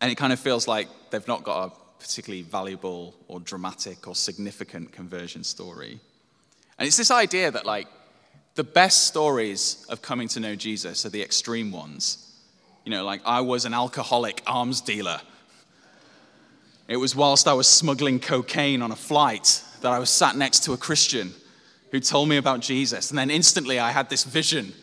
and 0.00 0.10
it 0.10 0.14
kind 0.14 0.32
of 0.32 0.40
feels 0.40 0.66
like 0.66 0.88
they've 1.10 1.28
not 1.28 1.44
got 1.44 1.68
a 1.68 1.72
particularly 2.04 2.42
valuable 2.42 3.14
or 3.28 3.40
dramatic 3.40 4.06
or 4.06 4.14
significant 4.14 4.92
conversion 4.92 5.42
story. 5.42 5.98
And 6.78 6.86
it's 6.86 6.98
this 6.98 7.10
idea 7.10 7.50
that, 7.50 7.64
like, 7.64 7.88
the 8.56 8.62
best 8.62 9.06
stories 9.06 9.86
of 9.88 10.02
coming 10.02 10.28
to 10.28 10.38
know 10.38 10.54
Jesus 10.54 11.06
are 11.06 11.08
the 11.08 11.22
extreme 11.22 11.72
ones. 11.72 12.30
You 12.84 12.90
know, 12.90 13.06
like, 13.06 13.22
I 13.24 13.40
was 13.40 13.64
an 13.64 13.72
alcoholic 13.72 14.42
arms 14.46 14.82
dealer. 14.82 15.18
It 16.88 16.98
was 16.98 17.16
whilst 17.16 17.48
I 17.48 17.54
was 17.54 17.66
smuggling 17.66 18.20
cocaine 18.20 18.82
on 18.82 18.92
a 18.92 18.96
flight 18.96 19.62
that 19.80 19.90
I 19.90 19.98
was 19.98 20.10
sat 20.10 20.36
next 20.36 20.64
to 20.64 20.74
a 20.74 20.76
Christian 20.76 21.32
who 21.90 22.00
told 22.00 22.28
me 22.28 22.36
about 22.36 22.60
Jesus. 22.60 23.10
And 23.10 23.18
then 23.18 23.30
instantly 23.30 23.78
I 23.78 23.92
had 23.92 24.10
this 24.10 24.24
vision, 24.24 24.74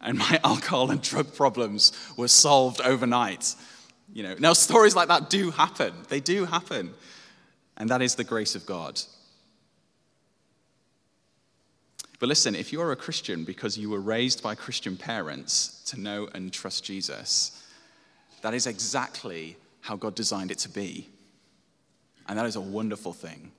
and 0.00 0.18
my 0.18 0.38
alcohol 0.44 0.92
and 0.92 1.02
drug 1.02 1.34
problems 1.34 1.90
were 2.16 2.28
solved 2.28 2.80
overnight. 2.80 3.56
You 4.12 4.22
know, 4.22 4.34
now 4.38 4.52
stories 4.52 4.94
like 4.94 5.08
that 5.08 5.30
do 5.30 5.50
happen. 5.50 5.94
They 6.08 6.20
do 6.20 6.44
happen. 6.44 6.92
And 7.76 7.88
that 7.88 8.02
is 8.02 8.14
the 8.14 8.24
grace 8.24 8.54
of 8.54 8.66
God. 8.66 9.00
But 12.20 12.28
listen, 12.28 12.54
if 12.54 12.72
you 12.72 12.80
are 12.80 12.92
a 12.92 12.96
Christian 12.96 13.44
because 13.44 13.76
you 13.76 13.90
were 13.90 14.00
raised 14.00 14.42
by 14.42 14.54
Christian 14.54 14.96
parents 14.96 15.82
to 15.86 15.98
know 15.98 16.28
and 16.34 16.52
trust 16.52 16.84
Jesus, 16.84 17.66
that 18.42 18.54
is 18.54 18.66
exactly 18.66 19.56
how 19.80 19.96
God 19.96 20.14
designed 20.14 20.50
it 20.50 20.58
to 20.58 20.68
be. 20.68 21.08
And 22.28 22.38
that 22.38 22.46
is 22.46 22.56
a 22.56 22.60
wonderful 22.60 23.12
thing. 23.12 23.50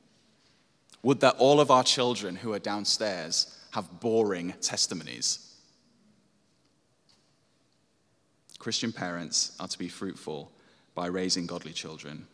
Would 1.02 1.20
that 1.20 1.36
all 1.38 1.60
of 1.60 1.72
our 1.72 1.84
children 1.84 2.36
who 2.38 2.54
are 2.54 2.60
downstairs 2.60 3.60
have 3.72 4.00
boring 4.00 4.54
testimonies? 4.62 5.53
Christian 8.64 8.94
parents 8.94 9.58
are 9.60 9.68
to 9.68 9.78
be 9.78 9.90
fruitful 9.90 10.50
by 10.96 11.08
raising 11.08 11.46
godly 11.46 11.74
children. 11.74 12.26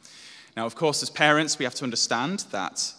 Now, 0.56 0.68
of 0.68 0.76
course, 0.76 1.02
as 1.02 1.10
parents, 1.10 1.58
we 1.58 1.66
have 1.66 1.74
to 1.76 1.84
understand 1.84 2.46
that 2.52 2.94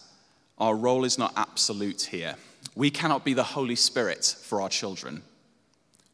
our 0.57 0.75
role 0.75 1.05
is 1.05 1.17
not 1.17 1.31
absolute 1.37 2.01
here. 2.01 2.35
We 2.75 2.89
cannot 2.89 3.23
be 3.23 3.33
the 3.33 3.43
Holy 3.55 3.77
Spirit 3.77 4.25
for 4.25 4.61
our 4.61 4.67
children. 4.67 5.23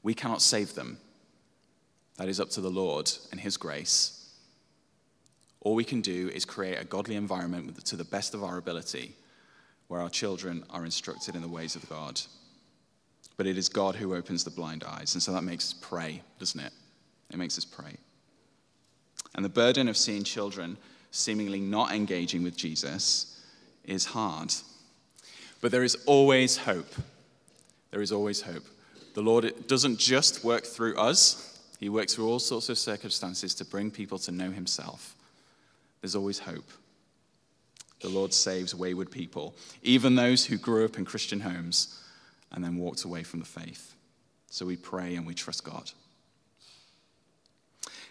We 0.03 0.13
cannot 0.13 0.43
save 0.43 0.75
them. 0.75 0.99
That 2.17 2.29
is 2.29 2.39
up 2.39 2.51
to 2.51 2.61
the 2.61 2.69
Lord 2.69 3.11
and 3.31 3.39
His 3.39 3.57
grace. 3.57 4.31
All 5.61 5.73
we 5.73 5.83
can 5.83 6.01
do 6.01 6.29
is 6.29 6.45
create 6.45 6.79
a 6.79 6.85
godly 6.85 7.15
environment 7.15 7.83
to 7.83 7.95
the 7.95 8.03
best 8.03 8.35
of 8.35 8.43
our 8.43 8.57
ability 8.57 9.15
where 9.87 10.01
our 10.01 10.09
children 10.09 10.63
are 10.69 10.85
instructed 10.85 11.35
in 11.35 11.41
the 11.41 11.47
ways 11.47 11.75
of 11.75 11.89
God. 11.89 12.21
But 13.37 13.47
it 13.47 13.57
is 13.57 13.69
God 13.69 13.95
who 13.95 14.13
opens 14.13 14.43
the 14.43 14.51
blind 14.51 14.83
eyes. 14.83 15.15
And 15.15 15.23
so 15.23 15.31
that 15.33 15.43
makes 15.43 15.71
us 15.71 15.75
pray, 15.81 16.21
doesn't 16.37 16.59
it? 16.59 16.73
It 17.31 17.37
makes 17.37 17.57
us 17.57 17.65
pray. 17.65 17.97
And 19.35 19.43
the 19.43 19.49
burden 19.49 19.87
of 19.87 19.97
seeing 19.97 20.23
children 20.23 20.77
seemingly 21.11 21.59
not 21.59 21.91
engaging 21.93 22.43
with 22.43 22.57
Jesus 22.57 23.41
is 23.85 24.05
hard. 24.05 24.53
But 25.61 25.71
there 25.71 25.83
is 25.83 25.95
always 26.05 26.57
hope. 26.57 26.93
There 27.91 28.01
is 28.01 28.11
always 28.11 28.41
hope. 28.41 28.65
The 29.13 29.21
Lord 29.21 29.67
doesn't 29.67 29.97
just 29.97 30.43
work 30.43 30.63
through 30.63 30.95
us, 30.97 31.59
He 31.79 31.89
works 31.89 32.13
through 32.13 32.27
all 32.27 32.39
sorts 32.39 32.69
of 32.69 32.77
circumstances 32.77 33.55
to 33.55 33.65
bring 33.65 33.89
people 33.89 34.19
to 34.19 34.31
know 34.31 34.51
Himself. 34.51 35.15
There's 36.01 36.15
always 36.15 36.39
hope. 36.39 36.69
The 38.01 38.09
Lord 38.09 38.33
saves 38.33 38.75
wayward 38.75 39.09
people, 39.09 39.55
even 39.81 40.15
those 40.15 40.45
who 40.45 40.57
grew 40.57 40.85
up 40.85 40.97
in 40.97 41.05
Christian 41.05 41.39
homes 41.39 42.03
and 42.51 42.63
then 42.63 42.77
walked 42.77 43.03
away 43.03 43.23
from 43.23 43.39
the 43.39 43.45
faith. 43.45 43.95
So 44.51 44.65
we 44.65 44.77
pray 44.77 45.15
and 45.15 45.25
we 45.25 45.33
trust 45.33 45.63
God. 45.63 45.91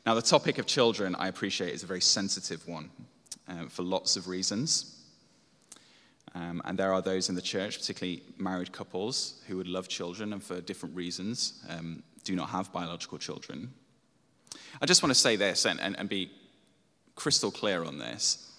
Now, 0.07 0.15
the 0.15 0.23
topic 0.23 0.59
of 0.59 0.67
children, 0.67 1.17
I 1.17 1.27
appreciate, 1.27 1.75
is 1.75 1.83
a 1.83 1.87
very 1.87 2.01
sensitive 2.01 2.69
one 2.69 2.91
uh, 3.49 3.67
for 3.69 3.83
lots 3.83 4.15
of 4.17 4.29
reasons. 4.29 5.03
Um, 6.33 6.63
and 6.65 6.79
there 6.79 6.93
are 6.93 7.03
those 7.03 7.29
in 7.29 7.35
the 7.35 7.43
church, 7.43 7.81
particularly 7.81 8.23
married 8.39 8.71
couples, 8.71 9.43
who 9.49 9.57
would 9.57 9.67
love 9.67 9.89
children 9.89 10.33
and 10.33 10.41
for 10.41 10.61
different 10.61 10.95
reasons 10.95 11.65
um, 11.69 12.05
do 12.23 12.37
not 12.37 12.51
have 12.51 12.73
biological 12.73 13.19
children. 13.19 13.73
I 14.81 14.87
just 14.87 15.03
want 15.03 15.11
to 15.11 15.19
say 15.19 15.35
this 15.35 15.67
and, 15.67 15.81
and, 15.81 15.99
and 15.99 16.09
be 16.09 16.31
crystal 17.17 17.51
clear 17.51 17.83
on 17.83 17.99
this. 17.99 18.53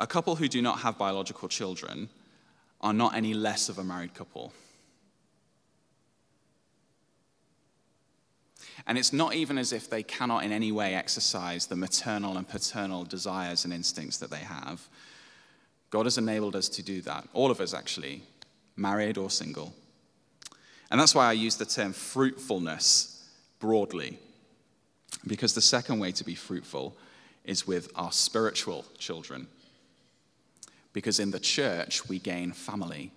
A 0.00 0.06
couple 0.06 0.36
who 0.36 0.48
do 0.48 0.60
not 0.60 0.80
have 0.80 0.98
biological 0.98 1.48
children 1.48 2.10
are 2.82 2.92
not 2.92 3.14
any 3.14 3.32
less 3.32 3.70
of 3.70 3.78
a 3.78 3.84
married 3.84 4.12
couple. 4.12 4.52
And 8.88 8.96
it's 8.96 9.12
not 9.12 9.34
even 9.34 9.58
as 9.58 9.74
if 9.74 9.90
they 9.90 10.02
cannot 10.02 10.44
in 10.44 10.50
any 10.50 10.72
way 10.72 10.94
exercise 10.94 11.66
the 11.66 11.76
maternal 11.76 12.38
and 12.38 12.48
paternal 12.48 13.04
desires 13.04 13.64
and 13.64 13.72
instincts 13.72 14.16
that 14.16 14.30
they 14.30 14.38
have. 14.38 14.88
God 15.90 16.06
has 16.06 16.16
enabled 16.16 16.56
us 16.56 16.70
to 16.70 16.82
do 16.82 17.02
that. 17.02 17.28
All 17.34 17.50
of 17.50 17.60
us, 17.60 17.74
actually, 17.74 18.22
married 18.76 19.18
or 19.18 19.28
single. 19.28 19.74
And 20.90 20.98
that's 20.98 21.14
why 21.14 21.26
I 21.26 21.32
use 21.32 21.56
the 21.56 21.66
term 21.66 21.92
fruitfulness 21.92 23.28
broadly, 23.58 24.18
because 25.26 25.54
the 25.54 25.60
second 25.60 25.98
way 25.98 26.10
to 26.12 26.24
be 26.24 26.34
fruitful 26.34 26.96
is 27.44 27.66
with 27.66 27.92
our 27.94 28.10
spiritual 28.10 28.86
children. 28.96 29.48
Because 30.94 31.20
in 31.20 31.30
the 31.30 31.40
church, 31.40 32.08
we 32.08 32.18
gain 32.18 32.52
family. 32.52 33.12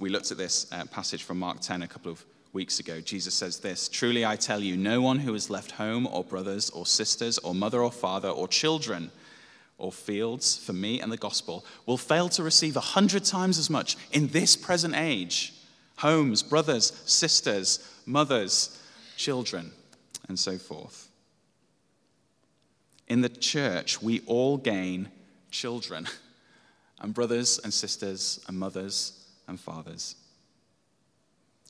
We 0.00 0.08
looked 0.10 0.32
at 0.32 0.38
this 0.38 0.66
uh, 0.72 0.84
passage 0.86 1.22
from 1.22 1.38
Mark 1.38 1.60
10 1.60 1.82
a 1.82 1.86
couple 1.86 2.10
of 2.10 2.24
weeks 2.52 2.80
ago. 2.80 3.00
Jesus 3.00 3.34
says 3.34 3.60
this 3.60 3.88
Truly 3.88 4.24
I 4.24 4.36
tell 4.36 4.60
you, 4.60 4.76
no 4.76 5.00
one 5.00 5.18
who 5.18 5.32
has 5.32 5.50
left 5.50 5.72
home 5.72 6.06
or 6.06 6.24
brothers 6.24 6.70
or 6.70 6.86
sisters 6.86 7.38
or 7.38 7.54
mother 7.54 7.82
or 7.82 7.92
father 7.92 8.28
or 8.28 8.48
children 8.48 9.10
or 9.78 9.90
fields 9.90 10.56
for 10.56 10.72
me 10.72 11.00
and 11.00 11.10
the 11.10 11.16
gospel 11.16 11.64
will 11.86 11.96
fail 11.96 12.28
to 12.28 12.42
receive 12.42 12.76
a 12.76 12.80
hundred 12.80 13.24
times 13.24 13.58
as 13.58 13.68
much 13.68 13.96
in 14.12 14.28
this 14.28 14.56
present 14.56 14.94
age 14.94 15.54
homes, 15.96 16.42
brothers, 16.42 16.92
sisters, 17.04 17.88
mothers, 18.06 18.80
children, 19.16 19.70
and 20.28 20.38
so 20.38 20.58
forth. 20.58 21.08
In 23.06 23.20
the 23.20 23.28
church, 23.28 24.02
we 24.02 24.20
all 24.26 24.56
gain 24.56 25.08
children 25.50 26.08
and 27.00 27.14
brothers 27.14 27.60
and 27.62 27.72
sisters 27.72 28.42
and 28.48 28.58
mothers 28.58 29.26
and 29.46 29.60
fathers. 29.60 30.16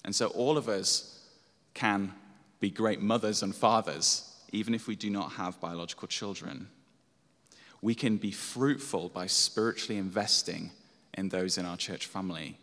And 0.05 0.15
so 0.15 0.29
all 0.29 0.59
of 0.59 0.69
us 0.69 1.27
can 1.75 2.13
be 2.61 2.71
great 2.71 3.01
mothers 3.01 3.43
and 3.43 3.55
fathers, 3.55 4.31
even 4.53 4.75
if 4.75 4.87
we 4.87 4.97
do 4.97 5.11
not 5.11 5.33
have 5.33 5.61
biological 5.61 6.09
children 6.09 6.69
we 7.83 7.95
can 7.97 8.17
be 8.17 8.31
fruitful 8.31 9.09
by 9.09 9.27
spiritually 9.27 9.99
investing 9.99 10.71
in 11.15 11.29
those 11.29 11.59
in 11.59 11.67
our 11.67 11.77
church 11.77 12.07
family, 12.07 12.57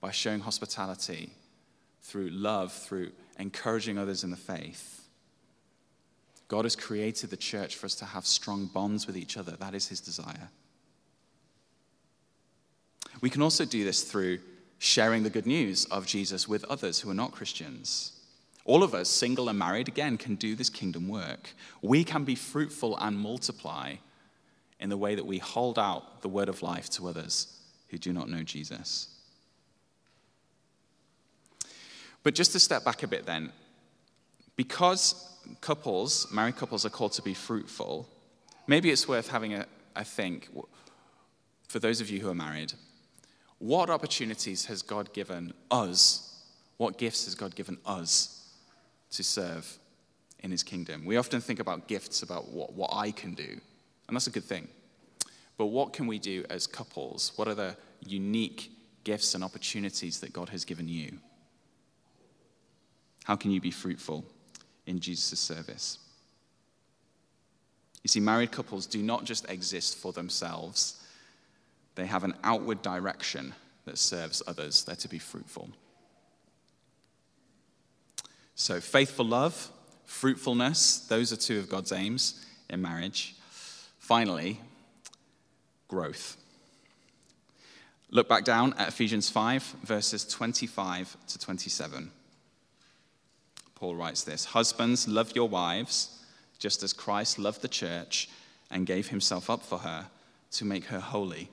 by 0.00 0.10
showing 0.10 0.40
hospitality, 0.40 1.30
through 2.00 2.30
love, 2.30 2.72
through 2.72 3.12
encouraging 3.38 3.98
others 3.98 4.24
in 4.24 4.30
the 4.30 4.36
faith. 4.36 5.06
God 6.48 6.64
has 6.64 6.74
created 6.74 7.30
the 7.30 7.36
church 7.36 7.76
for 7.76 7.86
us 7.86 7.94
to 7.96 8.06
have 8.06 8.26
strong 8.26 8.66
bonds 8.66 9.06
with 9.06 9.16
each 9.16 9.36
other. 9.36 9.52
That 9.52 9.74
is 9.74 9.88
his 9.88 10.00
desire. 10.00 10.48
We 13.20 13.30
can 13.30 13.42
also 13.42 13.64
do 13.64 13.84
this 13.84 14.02
through 14.02 14.40
sharing 14.82 15.22
the 15.22 15.30
good 15.30 15.46
news 15.46 15.84
of 15.92 16.04
Jesus 16.06 16.48
with 16.48 16.64
others 16.64 16.98
who 16.98 17.08
are 17.08 17.14
not 17.14 17.30
Christians. 17.30 18.18
All 18.64 18.82
of 18.82 18.94
us, 18.94 19.08
single 19.08 19.48
and 19.48 19.56
married, 19.56 19.86
again, 19.86 20.18
can 20.18 20.34
do 20.34 20.56
this 20.56 20.68
kingdom 20.68 21.06
work. 21.06 21.50
We 21.82 22.02
can 22.02 22.24
be 22.24 22.34
fruitful 22.34 22.98
and 22.98 23.16
multiply 23.16 23.94
in 24.80 24.88
the 24.88 24.96
way 24.96 25.14
that 25.14 25.24
we 25.24 25.38
hold 25.38 25.78
out 25.78 26.20
the 26.22 26.28
word 26.28 26.48
of 26.48 26.64
life 26.64 26.90
to 26.90 27.06
others 27.06 27.60
who 27.90 27.96
do 27.96 28.12
not 28.12 28.28
know 28.28 28.42
Jesus. 28.42 29.06
But 32.24 32.34
just 32.34 32.50
to 32.50 32.58
step 32.58 32.84
back 32.84 33.04
a 33.04 33.06
bit 33.06 33.24
then, 33.24 33.52
because 34.56 35.32
couples, 35.60 36.26
married 36.32 36.56
couples, 36.56 36.84
are 36.84 36.90
called 36.90 37.12
to 37.12 37.22
be 37.22 37.34
fruitful, 37.34 38.08
maybe 38.66 38.90
it's 38.90 39.06
worth 39.06 39.28
having 39.28 39.54
a, 39.54 39.64
a 39.94 40.02
think 40.02 40.48
for 41.68 41.78
those 41.78 42.00
of 42.00 42.10
you 42.10 42.18
who 42.18 42.28
are 42.28 42.34
married. 42.34 42.72
What 43.62 43.90
opportunities 43.90 44.64
has 44.64 44.82
God 44.82 45.12
given 45.12 45.54
us? 45.70 46.42
What 46.78 46.98
gifts 46.98 47.26
has 47.26 47.36
God 47.36 47.54
given 47.54 47.78
us 47.86 48.50
to 49.12 49.22
serve 49.22 49.78
in 50.40 50.50
his 50.50 50.64
kingdom? 50.64 51.04
We 51.04 51.16
often 51.16 51.40
think 51.40 51.60
about 51.60 51.86
gifts, 51.86 52.24
about 52.24 52.48
what, 52.48 52.72
what 52.72 52.90
I 52.92 53.12
can 53.12 53.34
do. 53.34 53.60
And 54.08 54.16
that's 54.16 54.26
a 54.26 54.32
good 54.32 54.42
thing. 54.42 54.66
But 55.58 55.66
what 55.66 55.92
can 55.92 56.08
we 56.08 56.18
do 56.18 56.44
as 56.50 56.66
couples? 56.66 57.30
What 57.36 57.46
are 57.46 57.54
the 57.54 57.76
unique 58.04 58.72
gifts 59.04 59.36
and 59.36 59.44
opportunities 59.44 60.18
that 60.22 60.32
God 60.32 60.48
has 60.48 60.64
given 60.64 60.88
you? 60.88 61.20
How 63.22 63.36
can 63.36 63.52
you 63.52 63.60
be 63.60 63.70
fruitful 63.70 64.24
in 64.86 64.98
Jesus' 64.98 65.38
service? 65.38 66.00
You 68.02 68.08
see, 68.08 68.18
married 68.18 68.50
couples 68.50 68.86
do 68.86 69.04
not 69.04 69.22
just 69.22 69.48
exist 69.48 69.98
for 69.98 70.12
themselves, 70.12 71.01
they 71.94 72.06
have 72.06 72.24
an 72.24 72.34
outward 72.42 72.82
direction 72.82 73.54
that 73.84 73.98
serves 73.98 74.42
others. 74.46 74.84
They're 74.84 74.96
to 74.96 75.08
be 75.08 75.18
fruitful. 75.18 75.70
So, 78.54 78.80
faithful 78.80 79.24
love, 79.24 79.70
fruitfulness, 80.04 81.06
those 81.08 81.32
are 81.32 81.36
two 81.36 81.58
of 81.58 81.68
God's 81.68 81.92
aims 81.92 82.44
in 82.70 82.80
marriage. 82.80 83.34
Finally, 83.98 84.60
growth. 85.88 86.36
Look 88.10 88.28
back 88.28 88.44
down 88.44 88.74
at 88.74 88.88
Ephesians 88.88 89.30
5, 89.30 89.62
verses 89.84 90.24
25 90.26 91.16
to 91.28 91.38
27. 91.38 92.10
Paul 93.74 93.96
writes 93.96 94.22
this 94.22 94.44
Husbands, 94.44 95.08
love 95.08 95.34
your 95.34 95.48
wives, 95.48 96.22
just 96.58 96.82
as 96.82 96.92
Christ 96.92 97.38
loved 97.38 97.62
the 97.62 97.68
church 97.68 98.28
and 98.70 98.86
gave 98.86 99.08
himself 99.08 99.50
up 99.50 99.62
for 99.62 99.78
her 99.78 100.06
to 100.52 100.64
make 100.64 100.84
her 100.84 101.00
holy, 101.00 101.48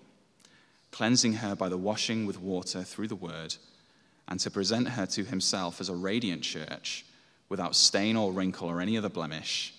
cleansing 0.91 1.33
her 1.33 1.55
by 1.55 1.69
the 1.69 1.77
washing 1.77 2.25
with 2.25 2.39
water 2.39 2.83
through 2.83 3.07
the 3.07 3.15
word, 3.15 3.55
and 4.27 4.39
to 4.39 4.51
present 4.51 4.89
her 4.89 5.05
to 5.05 5.23
himself 5.23 5.81
as 5.81 5.89
a 5.89 5.95
radiant 5.95 6.41
church, 6.41 7.05
without 7.49 7.75
stain 7.75 8.15
or 8.15 8.31
wrinkle 8.31 8.67
or 8.67 8.79
any 8.79 8.97
other 8.97 9.09
blemish, 9.09 9.73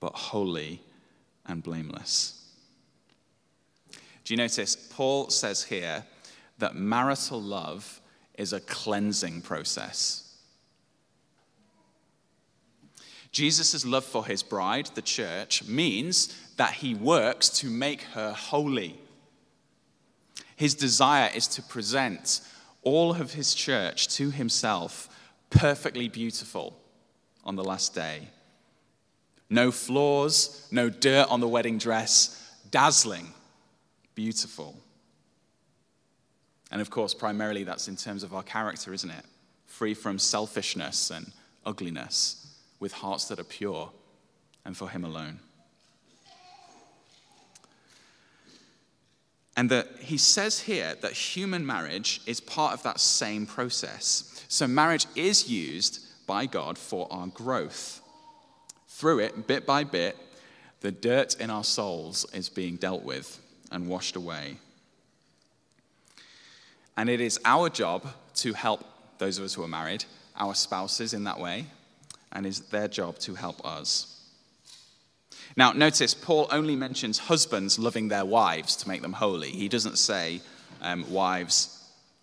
but 0.00 0.14
holy 0.14 0.80
and 1.46 1.62
blameless. 1.62 2.36
Do 4.24 4.34
you 4.34 4.36
notice? 4.36 4.76
Paul 4.76 5.28
says 5.28 5.64
here 5.64 6.04
that 6.58 6.74
marital 6.74 7.40
love 7.40 8.00
is 8.34 8.52
a 8.52 8.60
cleansing 8.60 9.42
process. 9.42 10.26
Jesus' 13.32 13.84
love 13.84 14.04
for 14.04 14.26
his 14.26 14.42
bride, 14.42 14.90
the 14.94 15.02
church, 15.02 15.64
means 15.64 16.36
that 16.56 16.72
he 16.74 16.94
works 16.94 17.48
to 17.48 17.66
make 17.66 18.02
her 18.02 18.32
holy. 18.32 18.98
His 20.60 20.74
desire 20.74 21.30
is 21.34 21.46
to 21.46 21.62
present 21.62 22.42
all 22.82 23.12
of 23.12 23.32
his 23.32 23.54
church 23.54 24.08
to 24.16 24.30
himself 24.30 25.08
perfectly 25.48 26.06
beautiful 26.06 26.78
on 27.44 27.56
the 27.56 27.64
last 27.64 27.94
day. 27.94 28.28
No 29.48 29.70
flaws, 29.70 30.68
no 30.70 30.90
dirt 30.90 31.28
on 31.30 31.40
the 31.40 31.48
wedding 31.48 31.78
dress, 31.78 32.58
dazzling, 32.70 33.32
beautiful. 34.14 34.76
And 36.70 36.82
of 36.82 36.90
course, 36.90 37.14
primarily 37.14 37.64
that's 37.64 37.88
in 37.88 37.96
terms 37.96 38.22
of 38.22 38.34
our 38.34 38.42
character, 38.42 38.92
isn't 38.92 39.10
it? 39.10 39.24
Free 39.64 39.94
from 39.94 40.18
selfishness 40.18 41.10
and 41.10 41.32
ugliness 41.64 42.54
with 42.80 42.92
hearts 42.92 43.28
that 43.28 43.40
are 43.40 43.44
pure 43.44 43.90
and 44.66 44.76
for 44.76 44.90
Him 44.90 45.06
alone. 45.06 45.40
And 49.60 49.68
that 49.68 49.88
he 49.98 50.16
says 50.16 50.60
here 50.60 50.94
that 51.02 51.12
human 51.12 51.66
marriage 51.66 52.22
is 52.24 52.40
part 52.40 52.72
of 52.72 52.82
that 52.84 52.98
same 52.98 53.44
process. 53.44 54.42
So 54.48 54.66
marriage 54.66 55.04
is 55.14 55.50
used 55.50 56.00
by 56.26 56.46
God 56.46 56.78
for 56.78 57.06
our 57.10 57.26
growth. 57.26 58.00
Through 58.88 59.18
it, 59.18 59.46
bit 59.46 59.66
by 59.66 59.84
bit, 59.84 60.16
the 60.80 60.90
dirt 60.90 61.38
in 61.38 61.50
our 61.50 61.62
souls 61.62 62.24
is 62.32 62.48
being 62.48 62.76
dealt 62.76 63.02
with 63.02 63.38
and 63.70 63.86
washed 63.86 64.16
away. 64.16 64.56
And 66.96 67.10
it 67.10 67.20
is 67.20 67.38
our 67.44 67.68
job 67.68 68.06
to 68.36 68.54
help 68.54 68.86
those 69.18 69.36
of 69.36 69.44
us 69.44 69.52
who 69.52 69.62
are 69.62 69.68
married, 69.68 70.06
our 70.36 70.54
spouses 70.54 71.12
in 71.12 71.24
that 71.24 71.38
way, 71.38 71.66
and 72.32 72.46
is 72.46 72.60
their 72.60 72.88
job 72.88 73.18
to 73.18 73.34
help 73.34 73.62
us. 73.66 74.19
Now, 75.56 75.72
notice 75.72 76.14
Paul 76.14 76.48
only 76.50 76.76
mentions 76.76 77.18
husbands 77.18 77.78
loving 77.78 78.08
their 78.08 78.24
wives 78.24 78.76
to 78.76 78.88
make 78.88 79.02
them 79.02 79.12
holy. 79.12 79.50
He 79.50 79.68
doesn't 79.68 79.98
say, 79.98 80.40
um, 80.80 81.10
wives, 81.10 81.80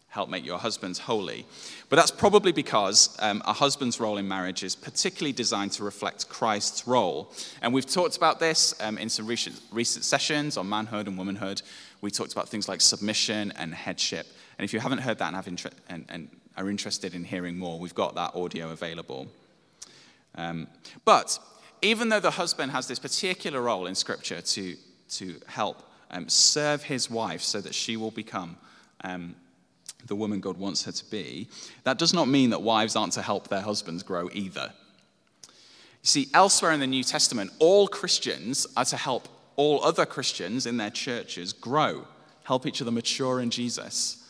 help 0.10 0.30
make 0.30 0.46
your 0.46 0.58
husbands 0.58 0.98
holy. 0.98 1.46
But 1.90 1.98
that's 1.98 2.12
probably 2.12 2.52
because 2.52 3.16
um, 3.20 3.44
a 3.46 3.54
husband's 3.54 4.00
role 4.00 4.18
in 4.18 4.28
marriage 4.28 4.64
is 4.64 4.76
particularly 4.76 5.34
designed 5.34 5.74
to 5.74 5.84
reflect 5.84 6.28
Christ's 6.30 6.88
role. 6.88 7.32
And 7.62 7.74
we've 7.74 7.86
talked 7.86 8.18
about 8.18 8.40
this 8.40 8.74
um, 8.82 8.98
in 8.98 9.10
some 9.10 9.28
recent, 9.28 9.60
recent 9.72 10.06
sessions 10.06 10.58
on 10.58 10.68
manhood 10.68 11.08
and 11.08 11.18
womanhood. 11.18 11.62
We 12.02 12.10
talked 12.10 12.32
about 12.32 12.50
things 12.50 12.68
like 12.68 12.82
submission 12.82 13.54
and 13.58 13.74
headship. 13.74 14.26
And 14.58 14.66
if 14.66 14.74
you 14.74 14.80
haven't 14.80 15.00
heard 15.00 15.20
that 15.20 15.28
and, 15.28 15.36
have 15.36 15.74
and, 15.88 16.06
and 16.10 16.30
are 16.56 16.70
interested 16.70 17.14
in 17.14 17.24
hearing 17.24 17.58
more, 17.58 17.78
we've 17.78 17.94
got 17.94 18.16
that 18.16 18.34
audio 18.34 18.72
available. 18.72 19.28
Um, 20.36 20.68
but 21.06 21.38
even 21.82 22.10
though 22.10 22.20
the 22.20 22.32
husband 22.32 22.72
has 22.72 22.88
this 22.88 23.00
particular 23.00 23.62
role 23.62 23.88
in 23.88 23.96
Scripture 23.96 24.42
to, 24.42 24.76
to 25.10 25.36
help 25.48 25.84
um, 26.12 26.28
serve 26.30 26.84
his 26.84 27.10
wife 27.10 27.42
so 27.42 27.62
that 27.62 27.74
she 27.74 27.98
will 27.98 28.12
become 28.12 28.58
um, 29.02 29.36
the 30.06 30.16
woman 30.16 30.40
God 30.40 30.58
wants 30.58 30.86
her 30.86 30.92
to 30.92 31.06
be, 31.10 31.48
that 31.84 31.98
does 31.98 32.14
not 32.14 32.28
mean 32.28 32.52
that 32.52 32.62
wives 32.62 32.96
aren't 32.96 33.14
to 33.14 33.22
help 33.22 33.48
their 33.48 33.62
husbands 33.62 34.04
grow 34.04 34.30
either. 34.34 34.74
You 35.44 36.08
see, 36.08 36.28
elsewhere 36.34 36.72
in 36.72 36.80
the 36.80 36.88
New 36.88 37.04
Testament, 37.04 37.52
all 37.60 37.88
Christians 37.88 38.66
are 38.78 38.86
to 38.86 38.98
help 38.98 39.28
all 39.56 39.84
other 39.84 40.06
Christians 40.06 40.66
in 40.66 40.78
their 40.78 40.92
churches 40.92 41.52
grow, 41.52 42.06
help 42.44 42.66
each 42.66 42.82
other 42.82 42.92
mature 42.92 43.42
in 43.42 43.50
Jesus 43.50 44.24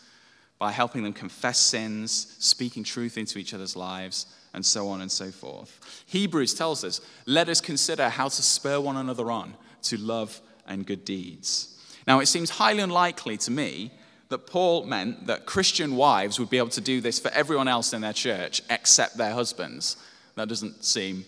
by 0.57 0.71
helping 0.71 1.03
them 1.03 1.13
confess 1.13 1.59
sins, 1.59 2.35
speaking 2.39 2.83
truth 2.83 3.17
into 3.17 3.37
each 3.37 3.53
other's 3.53 3.75
lives, 3.75 4.25
and 4.57 4.65
so 4.65 4.89
on 4.89 5.01
and 5.01 5.11
so 5.11 5.31
forth. 5.31 6.03
Hebrews 6.07 6.55
tells 6.55 6.83
us, 6.83 6.99
let 7.27 7.47
us 7.47 7.61
consider 7.61 8.09
how 8.09 8.27
to 8.27 8.41
spur 8.41 8.79
one 8.79 8.97
another 8.97 9.31
on 9.31 9.53
to 9.83 9.97
love 9.97 10.41
and 10.67 10.83
good 10.83 11.05
deeds. 11.05 11.79
Now, 12.07 12.19
it 12.19 12.25
seems 12.25 12.49
highly 12.49 12.81
unlikely 12.81 13.37
to 13.37 13.51
me 13.51 13.91
that 14.29 14.47
Paul 14.47 14.85
meant 14.85 15.27
that 15.27 15.45
Christian 15.45 15.95
wives 15.95 16.39
would 16.39 16.49
be 16.49 16.57
able 16.57 16.69
to 16.69 16.81
do 16.81 17.01
this 17.01 17.19
for 17.19 17.29
everyone 17.29 17.67
else 17.67 17.93
in 17.93 18.01
their 18.01 18.13
church 18.13 18.63
except 18.69 19.15
their 19.15 19.31
husbands. 19.31 19.95
That 20.35 20.49
doesn't 20.49 20.83
seem 20.83 21.25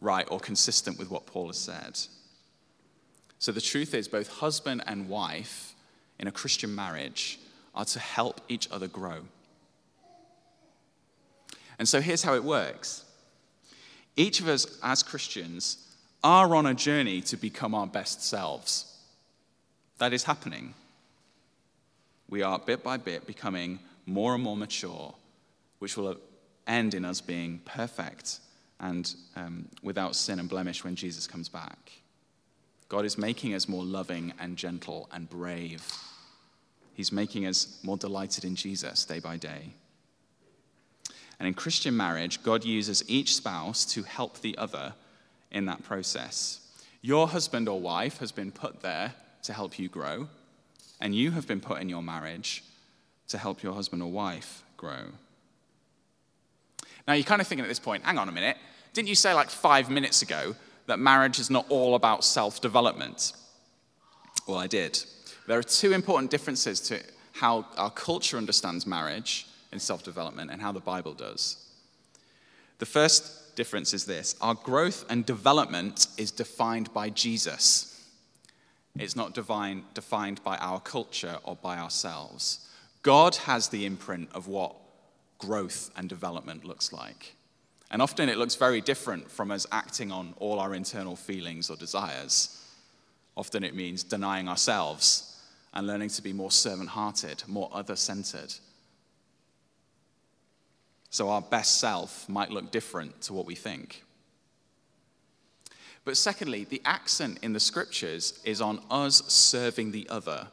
right 0.00 0.26
or 0.30 0.40
consistent 0.40 0.98
with 0.98 1.10
what 1.10 1.26
Paul 1.26 1.48
has 1.48 1.58
said. 1.58 2.00
So 3.38 3.52
the 3.52 3.60
truth 3.60 3.92
is, 3.92 4.08
both 4.08 4.28
husband 4.28 4.82
and 4.86 5.08
wife 5.08 5.74
in 6.18 6.28
a 6.28 6.32
Christian 6.32 6.74
marriage 6.74 7.38
are 7.74 7.84
to 7.84 7.98
help 7.98 8.40
each 8.48 8.70
other 8.70 8.88
grow. 8.88 9.20
And 11.78 11.88
so 11.88 12.00
here's 12.00 12.22
how 12.22 12.34
it 12.34 12.44
works 12.44 13.04
each 14.16 14.40
of 14.40 14.48
us 14.48 14.78
as 14.82 15.02
Christians 15.02 15.78
are 16.22 16.54
on 16.54 16.66
a 16.66 16.74
journey 16.74 17.20
to 17.20 17.36
become 17.36 17.74
our 17.74 17.86
best 17.86 18.22
selves. 18.22 18.96
That 19.98 20.12
is 20.12 20.24
happening. 20.24 20.74
We 22.28 22.42
are 22.42 22.58
bit 22.58 22.82
by 22.82 22.96
bit 22.96 23.26
becoming 23.26 23.78
more 24.06 24.34
and 24.34 24.42
more 24.42 24.56
mature, 24.56 25.14
which 25.78 25.96
will 25.96 26.16
end 26.66 26.94
in 26.94 27.04
us 27.04 27.20
being 27.20 27.60
perfect 27.64 28.40
and 28.80 29.14
um, 29.36 29.68
without 29.82 30.16
sin 30.16 30.38
and 30.38 30.48
blemish 30.48 30.82
when 30.84 30.96
Jesus 30.96 31.26
comes 31.26 31.48
back. 31.48 31.92
God 32.88 33.04
is 33.04 33.18
making 33.18 33.54
us 33.54 33.68
more 33.68 33.84
loving 33.84 34.32
and 34.38 34.56
gentle 34.56 35.08
and 35.12 35.28
brave. 35.28 35.86
He's 36.94 37.12
making 37.12 37.46
us 37.46 37.78
more 37.82 37.96
delighted 37.96 38.44
in 38.44 38.54
Jesus 38.54 39.04
day 39.04 39.20
by 39.20 39.36
day. 39.36 39.74
And 41.44 41.48
in 41.48 41.54
Christian 41.54 41.94
marriage, 41.94 42.42
God 42.42 42.64
uses 42.64 43.04
each 43.06 43.36
spouse 43.36 43.84
to 43.92 44.02
help 44.02 44.40
the 44.40 44.56
other 44.56 44.94
in 45.50 45.66
that 45.66 45.82
process. 45.84 46.58
Your 47.02 47.28
husband 47.28 47.68
or 47.68 47.78
wife 47.78 48.16
has 48.20 48.32
been 48.32 48.50
put 48.50 48.80
there 48.80 49.12
to 49.42 49.52
help 49.52 49.78
you 49.78 49.90
grow, 49.90 50.28
and 51.02 51.14
you 51.14 51.32
have 51.32 51.46
been 51.46 51.60
put 51.60 51.82
in 51.82 51.90
your 51.90 52.02
marriage 52.02 52.64
to 53.28 53.36
help 53.36 53.62
your 53.62 53.74
husband 53.74 54.02
or 54.02 54.10
wife 54.10 54.62
grow. 54.78 55.02
Now, 57.06 57.12
you're 57.12 57.24
kind 57.24 57.42
of 57.42 57.46
thinking 57.46 57.66
at 57.66 57.68
this 57.68 57.78
point, 57.78 58.04
hang 58.04 58.16
on 58.16 58.30
a 58.30 58.32
minute, 58.32 58.56
didn't 58.94 59.10
you 59.10 59.14
say 59.14 59.34
like 59.34 59.50
five 59.50 59.90
minutes 59.90 60.22
ago 60.22 60.56
that 60.86 60.98
marriage 60.98 61.38
is 61.38 61.50
not 61.50 61.66
all 61.68 61.94
about 61.94 62.24
self 62.24 62.62
development? 62.62 63.34
Well, 64.48 64.56
I 64.56 64.66
did. 64.66 64.98
There 65.46 65.58
are 65.58 65.62
two 65.62 65.92
important 65.92 66.30
differences 66.30 66.80
to 66.88 67.02
how 67.32 67.66
our 67.76 67.90
culture 67.90 68.38
understands 68.38 68.86
marriage 68.86 69.46
in 69.74 69.80
self 69.80 70.02
development 70.02 70.50
and 70.50 70.62
how 70.62 70.72
the 70.72 70.80
Bible 70.80 71.12
does. 71.12 71.58
The 72.78 72.86
first 72.86 73.56
difference 73.56 73.92
is 73.92 74.06
this 74.06 74.36
our 74.40 74.54
growth 74.54 75.04
and 75.10 75.26
development 75.26 76.06
is 76.16 76.30
defined 76.30 76.92
by 76.94 77.10
Jesus. 77.10 77.90
It's 78.96 79.16
not 79.16 79.34
divine, 79.34 79.84
defined 79.92 80.42
by 80.44 80.56
our 80.58 80.80
culture 80.80 81.38
or 81.42 81.56
by 81.56 81.78
ourselves. 81.78 82.68
God 83.02 83.34
has 83.34 83.68
the 83.68 83.84
imprint 83.84 84.30
of 84.32 84.46
what 84.46 84.76
growth 85.38 85.90
and 85.96 86.08
development 86.08 86.64
looks 86.64 86.92
like. 86.92 87.34
And 87.90 88.00
often 88.00 88.28
it 88.28 88.38
looks 88.38 88.54
very 88.54 88.80
different 88.80 89.30
from 89.30 89.50
us 89.50 89.66
acting 89.72 90.12
on 90.12 90.34
all 90.38 90.60
our 90.60 90.74
internal 90.74 91.16
feelings 91.16 91.70
or 91.70 91.76
desires. 91.76 92.62
Often 93.36 93.64
it 93.64 93.74
means 93.74 94.04
denying 94.04 94.48
ourselves 94.48 95.40
and 95.74 95.86
learning 95.86 96.10
to 96.10 96.22
be 96.22 96.32
more 96.32 96.52
servant 96.52 96.90
hearted, 96.90 97.42
more 97.48 97.68
other 97.72 97.96
centered, 97.96 98.54
So 101.14 101.28
our 101.28 101.42
best 101.42 101.78
self 101.78 102.28
might 102.28 102.50
look 102.50 102.72
different 102.72 103.20
to 103.22 103.34
what 103.34 103.46
we 103.46 103.54
think. 103.54 104.02
But 106.04 106.16
secondly, 106.16 106.64
the 106.64 106.82
accent 106.84 107.38
in 107.40 107.52
the 107.52 107.60
scriptures 107.60 108.40
is 108.44 108.60
on 108.60 108.80
us 108.90 109.22
serving 109.32 109.92
the 109.92 110.08
other, 110.08 110.48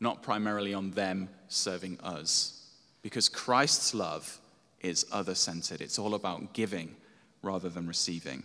not 0.00 0.20
primarily 0.20 0.74
on 0.74 0.90
them 0.90 1.28
serving 1.46 2.00
us. 2.00 2.66
Because 3.02 3.28
Christ's 3.28 3.94
love 3.94 4.40
is 4.80 5.06
other 5.12 5.36
centered, 5.36 5.80
it's 5.80 5.96
all 6.00 6.16
about 6.16 6.54
giving 6.54 6.96
rather 7.42 7.68
than 7.68 7.86
receiving. 7.86 8.42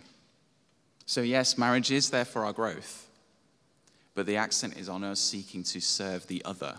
So, 1.08 1.22
yes, 1.22 1.58
marriage 1.58 1.89
is 1.89 2.12
there 2.12 2.26
for 2.26 2.46
our 2.46 2.54
growth, 2.54 3.08
but 4.13 4.28
the 4.28 4.38
accent 4.38 4.78
is 4.78 4.88
on 4.88 5.04
us 5.04 5.19
seeking 5.19 5.63
to 5.63 5.82
serve 5.82 6.28
the 6.28 6.46
other 6.46 6.78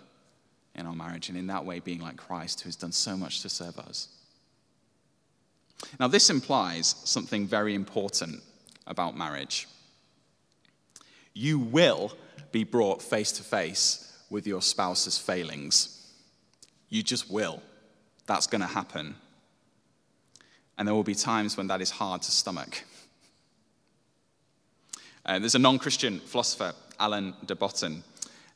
in 0.76 0.86
our 0.86 0.94
marriage, 0.94 1.28
and 1.28 1.36
in 1.36 1.48
that 1.48 1.64
way 1.64 1.80
being 1.80 2.00
like 2.00 2.16
Christ, 2.16 2.60
who 2.60 2.68
has 2.68 2.76
done 2.76 2.92
so 2.92 3.16
much 3.16 3.42
to 3.42 3.48
serve 3.48 3.80
us. 3.80 4.10
Now, 5.98 6.08
this 6.08 6.30
implies 6.30 6.96
something 7.04 7.46
very 7.46 7.74
important 7.74 8.42
about 8.86 9.16
marriage. 9.16 9.66
You 11.32 11.58
will 11.58 12.12
be 12.52 12.64
brought 12.64 13.02
face 13.02 13.32
to 13.32 13.42
face 13.42 14.16
with 14.30 14.46
your 14.46 14.62
spouse's 14.62 15.18
failings. 15.18 16.12
You 16.88 17.02
just 17.02 17.30
will. 17.30 17.62
That's 18.26 18.46
going 18.46 18.60
to 18.60 18.66
happen. 18.66 19.16
And 20.78 20.86
there 20.86 20.94
will 20.94 21.04
be 21.04 21.14
times 21.14 21.56
when 21.56 21.66
that 21.68 21.80
is 21.80 21.90
hard 21.90 22.22
to 22.22 22.30
stomach. 22.30 22.84
Uh, 25.26 25.38
there's 25.38 25.54
a 25.54 25.58
non 25.58 25.78
Christian 25.78 26.20
philosopher, 26.20 26.72
Alain 27.00 27.34
de 27.46 27.54
Botton, 27.54 28.02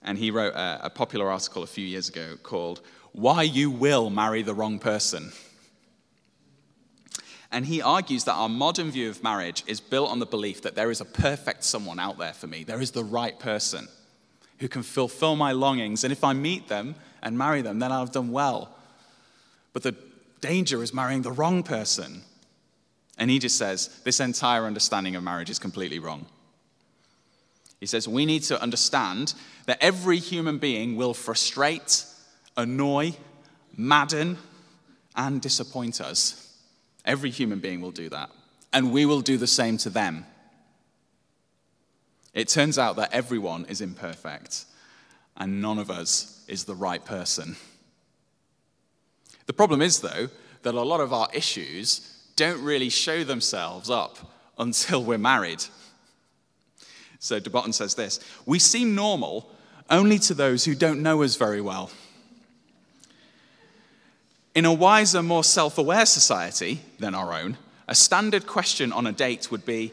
and 0.02 0.18
he 0.18 0.30
wrote 0.30 0.54
a, 0.54 0.86
a 0.86 0.90
popular 0.90 1.30
article 1.30 1.62
a 1.62 1.66
few 1.66 1.84
years 1.84 2.08
ago 2.08 2.36
called 2.42 2.82
Why 3.12 3.42
You 3.42 3.70
Will 3.70 4.10
Marry 4.10 4.42
the 4.42 4.54
Wrong 4.54 4.78
Person. 4.78 5.32
And 7.50 7.64
he 7.64 7.80
argues 7.80 8.24
that 8.24 8.34
our 8.34 8.48
modern 8.48 8.90
view 8.90 9.08
of 9.08 9.22
marriage 9.22 9.64
is 9.66 9.80
built 9.80 10.10
on 10.10 10.18
the 10.18 10.26
belief 10.26 10.62
that 10.62 10.74
there 10.74 10.90
is 10.90 11.00
a 11.00 11.06
perfect 11.06 11.64
someone 11.64 11.98
out 11.98 12.18
there 12.18 12.34
for 12.34 12.46
me. 12.46 12.62
There 12.62 12.80
is 12.80 12.90
the 12.90 13.04
right 13.04 13.38
person 13.38 13.88
who 14.58 14.68
can 14.68 14.82
fulfill 14.82 15.36
my 15.36 15.52
longings. 15.52 16.04
And 16.04 16.12
if 16.12 16.24
I 16.24 16.34
meet 16.34 16.68
them 16.68 16.94
and 17.22 17.38
marry 17.38 17.62
them, 17.62 17.78
then 17.78 17.90
I've 17.90 18.12
done 18.12 18.30
well. 18.32 18.74
But 19.72 19.82
the 19.82 19.94
danger 20.40 20.82
is 20.82 20.92
marrying 20.92 21.22
the 21.22 21.32
wrong 21.32 21.62
person. 21.62 22.22
And 23.16 23.30
he 23.30 23.38
just 23.38 23.56
says 23.56 23.88
this 24.04 24.20
entire 24.20 24.64
understanding 24.64 25.16
of 25.16 25.22
marriage 25.22 25.50
is 25.50 25.58
completely 25.58 25.98
wrong. 25.98 26.26
He 27.80 27.86
says 27.86 28.08
we 28.08 28.26
need 28.26 28.42
to 28.44 28.60
understand 28.60 29.34
that 29.66 29.78
every 29.80 30.18
human 30.18 30.58
being 30.58 30.96
will 30.96 31.14
frustrate, 31.14 32.04
annoy, 32.56 33.14
madden, 33.76 34.38
and 35.16 35.40
disappoint 35.40 36.00
us. 36.00 36.47
Every 37.08 37.30
human 37.30 37.58
being 37.58 37.80
will 37.80 37.90
do 37.90 38.10
that. 38.10 38.30
And 38.72 38.92
we 38.92 39.06
will 39.06 39.22
do 39.22 39.38
the 39.38 39.46
same 39.46 39.78
to 39.78 39.90
them. 39.90 40.26
It 42.34 42.48
turns 42.48 42.78
out 42.78 42.96
that 42.96 43.12
everyone 43.12 43.64
is 43.64 43.80
imperfect, 43.80 44.66
and 45.36 45.62
none 45.62 45.78
of 45.78 45.90
us 45.90 46.44
is 46.46 46.64
the 46.64 46.74
right 46.74 47.02
person. 47.02 47.56
The 49.46 49.54
problem 49.54 49.80
is, 49.80 50.00
though, 50.00 50.28
that 50.62 50.74
a 50.74 50.82
lot 50.82 51.00
of 51.00 51.12
our 51.14 51.28
issues 51.32 52.14
don't 52.36 52.62
really 52.62 52.90
show 52.90 53.24
themselves 53.24 53.88
up 53.88 54.18
until 54.58 55.02
we're 55.02 55.18
married. 55.18 55.64
So 57.20 57.40
de 57.40 57.48
Botton 57.48 57.72
says 57.72 57.94
this 57.94 58.20
We 58.44 58.58
seem 58.58 58.94
normal 58.94 59.50
only 59.88 60.18
to 60.20 60.34
those 60.34 60.66
who 60.66 60.74
don't 60.74 61.02
know 61.02 61.22
us 61.22 61.36
very 61.36 61.62
well. 61.62 61.90
In 64.58 64.64
a 64.64 64.72
wiser, 64.72 65.22
more 65.22 65.44
self 65.44 65.78
aware 65.78 66.04
society 66.04 66.80
than 66.98 67.14
our 67.14 67.32
own, 67.32 67.56
a 67.86 67.94
standard 67.94 68.44
question 68.44 68.92
on 68.92 69.06
a 69.06 69.12
date 69.12 69.52
would 69.52 69.64
be, 69.64 69.92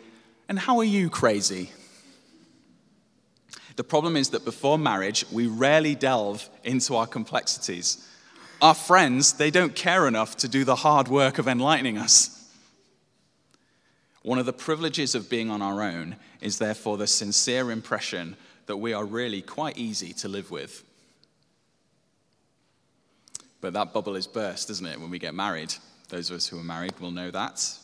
And 0.49 0.57
how 0.57 0.79
are 0.79 0.83
you 0.83 1.07
crazy? 1.07 1.69
The 3.75 3.83
problem 3.83 4.17
is 4.17 4.29
that 4.29 4.43
before 4.43 4.79
marriage, 4.79 5.23
we 5.31 5.45
rarely 5.45 5.93
delve 5.93 6.49
into 6.63 6.95
our 6.95 7.05
complexities. 7.05 8.09
Our 8.59 8.73
friends, 8.73 9.33
they 9.33 9.51
don't 9.51 9.75
care 9.75 10.07
enough 10.07 10.35
to 10.37 10.47
do 10.47 10.63
the 10.63 10.77
hard 10.77 11.09
work 11.09 11.37
of 11.37 11.47
enlightening 11.47 11.99
us. 11.99 12.51
One 14.23 14.39
of 14.39 14.47
the 14.47 14.51
privileges 14.51 15.13
of 15.13 15.29
being 15.29 15.51
on 15.51 15.61
our 15.61 15.83
own 15.83 16.15
is 16.41 16.57
therefore 16.57 16.97
the 16.97 17.05
sincere 17.05 17.69
impression 17.69 18.35
that 18.65 18.77
we 18.77 18.93
are 18.93 19.05
really 19.05 19.43
quite 19.43 19.77
easy 19.77 20.11
to 20.13 20.27
live 20.27 20.49
with. 20.49 20.83
But 23.61 23.73
that 23.73 23.93
bubble 23.93 24.15
is 24.15 24.27
burst, 24.27 24.69
isn't 24.69 24.85
it, 24.85 24.99
when 24.99 25.09
we 25.09 25.19
get 25.19 25.33
married? 25.33 25.73
Those 26.09 26.29
of 26.29 26.37
us 26.37 26.47
who 26.47 26.59
are 26.59 26.63
married 26.63 26.99
will 26.99 27.11
know 27.11 27.31
that. 27.31 27.79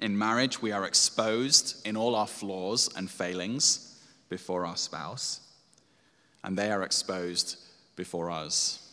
In 0.00 0.16
marriage, 0.16 0.62
we 0.62 0.70
are 0.70 0.84
exposed 0.84 1.86
in 1.86 1.96
all 1.96 2.14
our 2.14 2.26
flaws 2.26 2.88
and 2.96 3.10
failings 3.10 4.00
before 4.28 4.64
our 4.64 4.76
spouse, 4.76 5.40
and 6.44 6.56
they 6.56 6.70
are 6.70 6.82
exposed 6.82 7.56
before 7.96 8.30
us. 8.30 8.84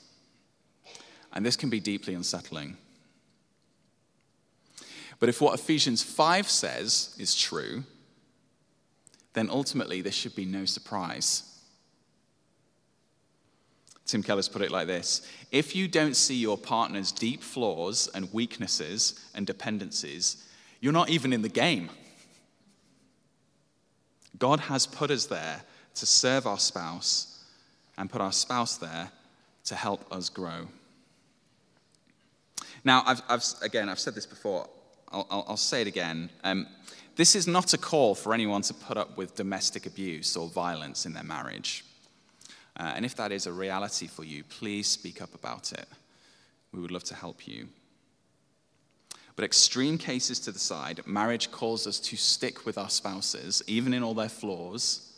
And 1.34 1.46
this 1.46 1.56
can 1.56 1.70
be 1.70 1.80
deeply 1.80 2.16
unsettling. 2.16 2.78
But 5.20 5.30
if 5.30 5.42
what 5.42 5.60
Ephesians 5.60 6.02
5 6.02 6.50
says 6.50 7.16
is 7.20 7.36
true, 7.36 7.84
then 9.34 9.50
ultimately 9.50 10.02
this 10.02 10.16
should 10.16 10.36
be 10.36 10.46
no 10.46 10.66
surprise. 10.66 11.55
Tim 14.06 14.22
Keller's 14.22 14.50
put 14.50 14.62
it 14.62 14.72
like 14.72 14.88
this 14.88 15.28
If 15.52 15.76
you 15.76 15.88
don't 15.88 16.16
see 16.16 16.36
your 16.36 16.58
partner's 16.58 17.12
deep 17.12 17.42
flaws 17.42 18.10
and 18.14 18.32
weaknesses 18.34 19.20
and 19.34 19.46
dependencies, 19.46 20.46
you're 20.80 20.94
not 20.94 21.10
even 21.10 21.34
in 21.34 21.42
the 21.42 21.50
game. 21.50 21.90
God 24.38 24.60
has 24.62 24.86
put 24.86 25.12
us 25.12 25.26
there 25.26 25.62
to 25.96 26.06
serve 26.06 26.46
our 26.46 26.60
spouse 26.60 27.44
and 27.98 28.10
put 28.10 28.22
our 28.22 28.34
spouse 28.34 28.78
there 28.78 29.10
to 29.66 29.76
help 29.76 30.12
us 30.12 30.30
grow. 30.30 30.68
Now, 32.84 33.04
I've, 33.06 33.22
I've, 33.30 33.44
again, 33.62 33.90
I've 33.90 34.00
said 34.00 34.14
this 34.14 34.26
before, 34.26 34.68
I'll, 35.10 35.26
I'll, 35.32 35.46
I'll 35.50 35.58
say 35.58 35.82
it 35.82 35.88
again. 35.88 36.30
Um, 36.44 36.68
this 37.16 37.36
is 37.36 37.48
not 37.48 37.74
a 37.74 37.78
call 37.78 38.14
for 38.14 38.34
anyone 38.34 38.62
to 38.64 38.74
put 38.74 38.98
up 38.98 39.18
with 39.18 39.36
domestic 39.36 39.86
abuse 39.86 40.36
or 40.36 40.50
violence 40.50 41.06
in 41.06 41.14
their 41.14 41.24
marriage. 41.24 41.86
Uh, 42.78 42.94
and 42.96 43.06
if 43.06 43.16
that 43.16 43.32
is 43.32 43.48
a 43.48 43.54
reality 43.54 44.08
for 44.08 44.24
you, 44.24 44.44
please 44.44 44.88
speak 44.88 45.22
up 45.22 45.34
about 45.34 45.72
it. 45.72 45.88
We 46.72 46.82
would 46.82 46.92
love 46.92 47.06
to 47.06 47.16
help 47.16 47.48
you. 47.48 47.68
But 49.36 49.46
extreme 49.46 49.98
cases 49.98 50.40
to 50.42 50.52
the 50.52 50.60
side, 50.60 51.02
marriage 51.06 51.52
calls 51.52 51.88
us 51.88 52.00
to 52.02 52.16
stick 52.16 52.66
with 52.66 52.78
our 52.78 52.90
spouses, 52.90 53.62
even 53.68 53.94
in 53.94 54.04
all 54.04 54.14
their 54.14 54.30
flaws, 54.30 55.12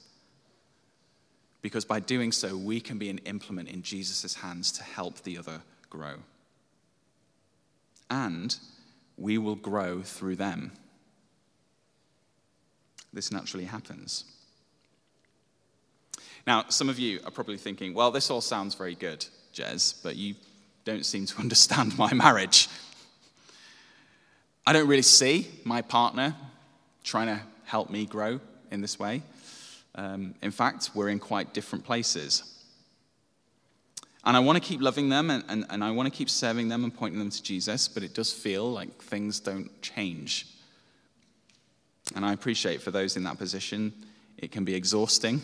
because 1.62 1.86
by 1.86 2.00
doing 2.00 2.32
so, 2.32 2.56
we 2.56 2.80
can 2.80 2.98
be 2.98 3.10
an 3.10 3.17
implement 3.20 3.70
in 3.70 3.82
Jesus' 3.82 4.36
hands 4.36 4.72
to 4.74 4.84
help 4.84 5.22
the 5.24 5.38
other 5.38 5.62
grow. 5.89 6.15
And 8.10 8.56
we 9.17 9.38
will 9.38 9.56
grow 9.56 10.02
through 10.02 10.38
them. 10.38 10.72
This 13.12 13.32
naturally 13.32 13.65
happens. 13.65 14.26
Now, 16.48 16.64
some 16.70 16.88
of 16.88 16.98
you 16.98 17.20
are 17.26 17.32
probably 17.32 17.58
thinking, 17.58 17.94
well, 17.94 18.10
this 18.10 18.32
all 18.32 18.40
sounds 18.40 18.74
very 18.74 18.96
good, 18.96 19.26
Jez, 19.54 20.02
but 20.02 20.16
you 20.16 20.34
don't 20.86 21.06
seem 21.06 21.26
to 21.26 21.38
understand 21.40 21.98
my 21.98 22.14
marriage. 22.14 22.70
I 24.66 24.72
don't 24.72 24.88
really 24.88 25.02
see 25.02 25.50
my 25.66 25.82
partner 25.82 26.34
trying 27.04 27.28
to 27.28 27.42
help 27.66 27.90
me 27.90 28.06
grow 28.06 28.40
in 28.72 28.80
this 28.80 28.98
way. 28.98 29.24
Um, 29.96 30.36
in 30.42 30.52
fact, 30.52 30.92
we're 30.94 31.10
in 31.10 31.20
quite 31.20 31.54
different 31.54 31.84
places. 31.84 32.43
And 34.24 34.38
I 34.38 34.39
want 34.39 34.62
to 34.62 34.64
keep 34.64 34.82
loving 34.82 35.10
them 35.10 35.30
and, 35.30 35.43
and, 35.50 35.66
and 35.70 35.84
I 35.84 35.91
want 35.91 36.12
to 36.12 36.18
keep 36.18 36.30
serving 36.30 36.70
them 36.70 36.86
and 36.86 36.95
pointing 36.95 37.20
them 37.20 37.30
to 37.30 37.43
Jesus, 37.43 37.89
but 37.89 38.04
it 38.04 38.14
does 38.14 38.32
feel 38.32 38.72
like 38.72 39.02
things 39.02 39.41
don't 39.41 39.70
change. 39.82 40.48
And 42.16 42.26
I 42.26 42.32
appreciate 42.32 42.82
for 42.82 42.91
those 42.91 43.18
in 43.18 43.24
that 43.24 43.38
position, 43.38 43.91
it 44.38 44.52
can 44.52 44.64
be 44.64 44.76
exhausting 44.76 45.41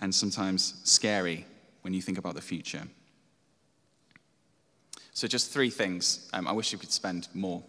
and 0.00 0.14
sometimes 0.14 0.80
scary 0.84 1.46
when 1.82 1.94
you 1.94 2.02
think 2.02 2.18
about 2.18 2.34
the 2.34 2.40
future. 2.40 2.82
So, 5.12 5.28
just 5.28 5.52
three 5.52 5.70
things. 5.70 6.28
Um, 6.32 6.48
I 6.48 6.52
wish 6.52 6.72
you 6.72 6.78
could 6.78 6.90
spend 6.90 7.28
more 7.34 7.62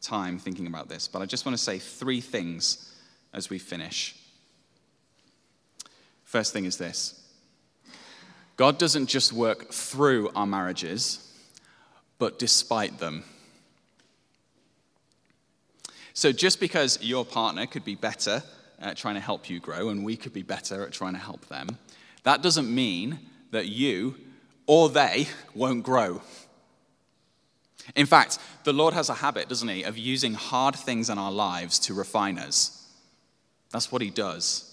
time 0.00 0.38
thinking 0.38 0.66
about 0.66 0.88
this, 0.88 1.08
but 1.08 1.20
I 1.20 1.26
just 1.26 1.44
want 1.44 1.56
to 1.56 1.62
say 1.62 1.78
three 1.78 2.20
things 2.20 2.94
as 3.34 3.50
we 3.50 3.58
finish. 3.58 4.16
First 6.24 6.52
thing 6.52 6.64
is 6.64 6.78
this 6.78 7.22
God 8.56 8.78
doesn't 8.78 9.06
just 9.06 9.32
work 9.32 9.72
through 9.72 10.30
our 10.34 10.46
marriages, 10.46 11.32
but 12.18 12.38
despite 12.38 12.98
them. 12.98 13.24
So, 16.14 16.32
just 16.32 16.60
because 16.60 16.98
your 17.02 17.26
partner 17.26 17.66
could 17.66 17.84
be 17.84 17.94
better 17.94 18.42
at 18.80 18.96
trying 18.96 19.14
to 19.14 19.20
help 19.20 19.48
you 19.48 19.60
grow, 19.60 19.88
and 19.88 20.04
we 20.04 20.16
could 20.16 20.32
be 20.32 20.42
better 20.42 20.84
at 20.84 20.92
trying 20.92 21.14
to 21.14 21.18
help 21.18 21.46
them, 21.48 21.78
that 22.24 22.42
doesn't 22.42 22.72
mean 22.72 23.18
that 23.50 23.66
you 23.66 24.16
or 24.66 24.88
they 24.88 25.28
won't 25.54 25.82
grow. 25.82 26.20
In 27.94 28.06
fact, 28.06 28.38
the 28.64 28.72
Lord 28.72 28.94
has 28.94 29.08
a 29.08 29.14
habit, 29.14 29.48
doesn't 29.48 29.68
he, 29.68 29.84
of 29.84 29.96
using 29.96 30.34
hard 30.34 30.74
things 30.74 31.08
in 31.08 31.18
our 31.18 31.30
lives 31.30 31.78
to 31.80 31.94
refine 31.94 32.38
us. 32.38 32.88
That's 33.70 33.92
what 33.92 34.02
he 34.02 34.10
does. 34.10 34.72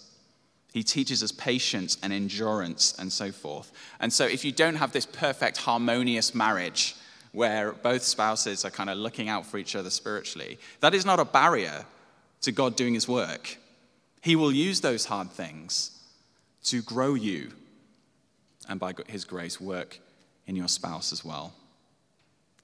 He 0.74 0.82
teaches 0.82 1.22
us 1.22 1.32
patience 1.32 1.98
and 2.02 2.12
endurance 2.12 2.96
and 2.98 3.14
so 3.14 3.32
forth. 3.32 3.72
And 4.00 4.12
so, 4.12 4.26
if 4.26 4.44
you 4.44 4.52
don't 4.52 4.76
have 4.76 4.92
this 4.92 5.06
perfect, 5.06 5.58
harmonious 5.58 6.34
marriage 6.34 6.96
where 7.32 7.74
both 7.74 8.02
spouses 8.02 8.66
are 8.66 8.72
kind 8.72 8.90
of 8.90 8.98
looking 8.98 9.30
out 9.30 9.46
for 9.46 9.60
each 9.60 9.76
other 9.76 9.92
spiritually, 9.92 10.58
that 10.80 10.96
is 10.96 11.06
not 11.06 11.20
a 11.20 11.26
barrier 11.26 11.86
to 12.42 12.52
God 12.52 12.76
doing 12.76 12.96
his 12.96 13.08
work. 13.08 13.58
He 14.24 14.38
will 14.38 14.54
use 14.54 14.80
those 14.80 15.04
hard 15.04 15.32
things 15.32 15.92
to 16.64 16.82
grow 16.82 17.14
you 17.14 17.52
and 18.70 18.80
by 18.80 18.94
his 19.08 19.26
grace 19.26 19.60
work 19.60 20.00
in 20.48 20.56
your 20.56 20.70
spouse 20.70 21.12
as 21.12 21.26
well. 21.26 21.54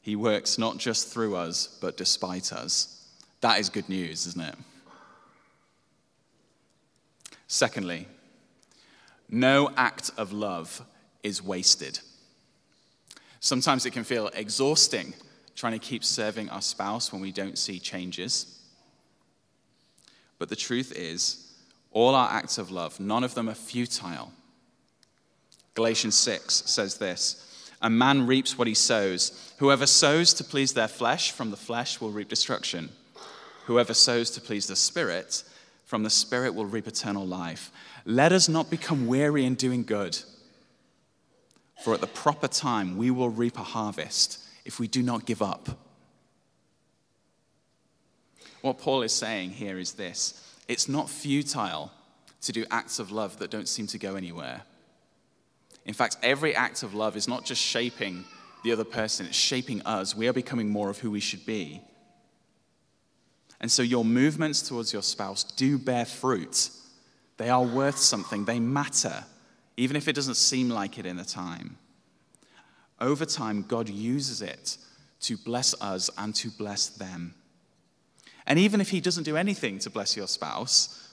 He 0.01 0.16
works 0.16 0.57
not 0.57 0.78
just 0.78 1.10
through 1.10 1.36
us, 1.36 1.78
but 1.82 1.97
despite 1.97 2.53
us. 2.53 3.05
That 3.41 3.60
is 3.60 3.68
good 3.68 3.89
news, 3.89 4.26
isn't 4.26 4.41
it? 4.41 4.55
Secondly, 7.47 8.07
no 9.28 9.70
act 9.76 10.12
of 10.16 10.32
love 10.32 10.82
is 11.24 11.43
wasted. 11.43 11.99
Sometimes 13.41 13.86
it 13.86 13.91
can 13.91 14.05
feel 14.05 14.28
exhausting 14.28 15.14
trying 15.57 15.74
to 15.74 15.86
keep 15.86 16.05
serving 16.05 16.49
our 16.51 16.62
spouse 16.62 17.12
when 17.12 17.22
we 17.22 17.34
don't 17.34 17.57
see 17.57 17.80
changes. 17.80 18.62
But 20.38 20.47
the 20.47 20.55
truth 20.55 20.93
is, 20.95 21.47
all 21.91 22.15
our 22.15 22.29
acts 22.29 22.57
of 22.57 22.71
love, 22.71 22.99
none 22.99 23.23
of 23.23 23.33
them 23.33 23.49
are 23.49 23.55
futile. 23.55 24.31
Galatians 25.73 26.15
6 26.15 26.63
says 26.65 26.97
this 26.97 27.71
A 27.81 27.89
man 27.89 28.27
reaps 28.27 28.57
what 28.57 28.67
he 28.67 28.73
sows. 28.73 29.53
Whoever 29.57 29.85
sows 29.85 30.33
to 30.35 30.43
please 30.43 30.73
their 30.73 30.87
flesh, 30.87 31.31
from 31.31 31.51
the 31.51 31.57
flesh 31.57 31.99
will 31.99 32.11
reap 32.11 32.29
destruction. 32.29 32.89
Whoever 33.65 33.93
sows 33.93 34.31
to 34.31 34.41
please 34.41 34.67
the 34.67 34.75
Spirit, 34.75 35.43
from 35.85 36.03
the 36.03 36.09
Spirit 36.09 36.55
will 36.55 36.65
reap 36.65 36.87
eternal 36.87 37.25
life. 37.25 37.71
Let 38.05 38.31
us 38.31 38.49
not 38.49 38.69
become 38.69 39.07
weary 39.07 39.45
in 39.45 39.55
doing 39.55 39.83
good, 39.83 40.17
for 41.83 41.93
at 41.93 42.01
the 42.01 42.07
proper 42.07 42.47
time 42.47 42.97
we 42.97 43.11
will 43.11 43.29
reap 43.29 43.57
a 43.57 43.63
harvest 43.63 44.39
if 44.65 44.79
we 44.79 44.87
do 44.87 45.01
not 45.01 45.25
give 45.25 45.41
up. 45.41 45.69
What 48.61 48.79
Paul 48.79 49.03
is 49.03 49.13
saying 49.13 49.51
here 49.51 49.79
is 49.79 49.93
this 49.93 50.49
it's 50.70 50.88
not 50.88 51.09
futile 51.09 51.91
to 52.41 52.51
do 52.53 52.63
acts 52.72 52.99
of 52.99 53.11
love 53.11 53.39
that 53.39 53.51
don't 53.51 53.67
seem 53.67 53.88
to 53.88 53.97
go 53.97 54.15
anywhere. 54.15 54.61
In 55.86 55.93
fact, 55.93 56.17
every 56.22 56.55
act 56.55 56.84
of 56.84 56.93
love 56.93 57.17
is 57.17 57.28
not 57.28 57.43
just 57.43 57.61
shaping 57.61 58.24
the 58.63 58.72
other 58.72 58.84
person, 58.84 59.26
it's 59.26 59.36
shaping 59.36 59.82
us. 59.82 60.15
We 60.15 60.28
are 60.28 60.34
becoming 60.34 60.70
more 60.70 60.89
of 60.89 60.99
who 60.99 61.09
we 61.11 61.20
should 61.20 61.45
be. 61.45 61.82
And 63.59 63.72
so 63.72 63.82
your 63.82 64.05
movements 64.05 64.61
towards 64.61 64.93
your 64.93 65.01
spouse 65.01 65.43
do 65.43 65.78
bear 65.78 66.05
fruit. 66.05 66.70
They 67.38 67.49
are 67.49 67.63
worth 67.63 67.97
something, 67.97 68.45
they 68.45 68.59
matter, 68.59 69.26
even 69.76 69.97
if 69.97 70.07
it 70.07 70.13
doesn't 70.13 70.36
seem 70.36 70.70
like 70.70 70.99
it 70.99 71.05
in 71.05 71.17
the 71.17 71.26
time. 71.26 71.78
Over 72.99 73.26
time, 73.26 73.65
God 73.67 73.89
uses 73.89 74.41
it 74.41 74.78
to 75.22 75.36
bless 75.36 75.74
us 75.82 76.09
and 76.17 76.36
to 76.36 76.49
bless 76.51 76.89
them. 76.89 77.34
And 78.50 78.60
even 78.60 78.82
if 78.82 78.89
He 78.89 79.00
doesn't 79.00 79.24
do 79.24 79.38
anything 79.38 79.80
to 79.80 79.89
bless 79.89 80.18
your 80.18 80.28
spouse, 80.28 81.08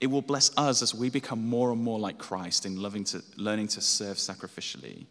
it 0.00 0.06
will 0.06 0.22
bless 0.22 0.56
us 0.56 0.82
as 0.82 0.94
we 0.94 1.08
become 1.10 1.48
more 1.48 1.72
and 1.72 1.82
more 1.82 1.98
like 1.98 2.18
Christ 2.18 2.66
in 2.66 2.80
loving 2.80 3.04
to, 3.04 3.22
learning 3.36 3.68
to 3.68 3.80
serve 3.80 4.18
sacrificially. 4.18 5.06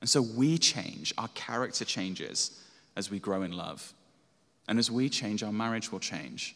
And 0.00 0.08
so 0.08 0.22
we 0.22 0.58
change, 0.58 1.12
our 1.18 1.28
character 1.28 1.84
changes 1.84 2.62
as 2.96 3.10
we 3.10 3.18
grow 3.18 3.42
in 3.42 3.52
love. 3.52 3.92
And 4.68 4.78
as 4.78 4.90
we 4.90 5.08
change, 5.08 5.42
our 5.42 5.52
marriage 5.52 5.90
will 5.90 5.98
change 5.98 6.54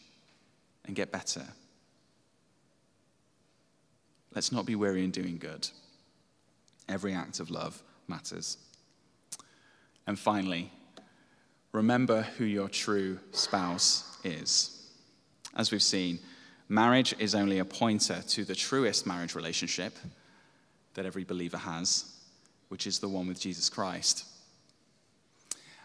and 0.85 0.95
get 0.95 1.11
better. 1.11 1.43
Let's 4.33 4.51
not 4.51 4.65
be 4.65 4.75
weary 4.75 5.03
in 5.03 5.11
doing 5.11 5.37
good. 5.37 5.67
Every 6.87 7.13
act 7.13 7.39
of 7.39 7.49
love 7.49 7.81
matters. 8.07 8.57
And 10.07 10.17
finally, 10.17 10.71
remember 11.73 12.21
who 12.37 12.45
your 12.45 12.69
true 12.69 13.19
spouse 13.31 14.17
is. 14.23 14.89
As 15.55 15.71
we've 15.71 15.83
seen, 15.83 16.19
marriage 16.69 17.13
is 17.19 17.35
only 17.35 17.59
a 17.59 17.65
pointer 17.65 18.21
to 18.29 18.45
the 18.45 18.55
truest 18.55 19.05
marriage 19.05 19.35
relationship 19.35 19.97
that 20.93 21.05
every 21.05 21.23
believer 21.23 21.57
has, 21.57 22.05
which 22.69 22.87
is 22.87 22.99
the 22.99 23.09
one 23.09 23.27
with 23.27 23.39
Jesus 23.39 23.69
Christ. 23.69 24.25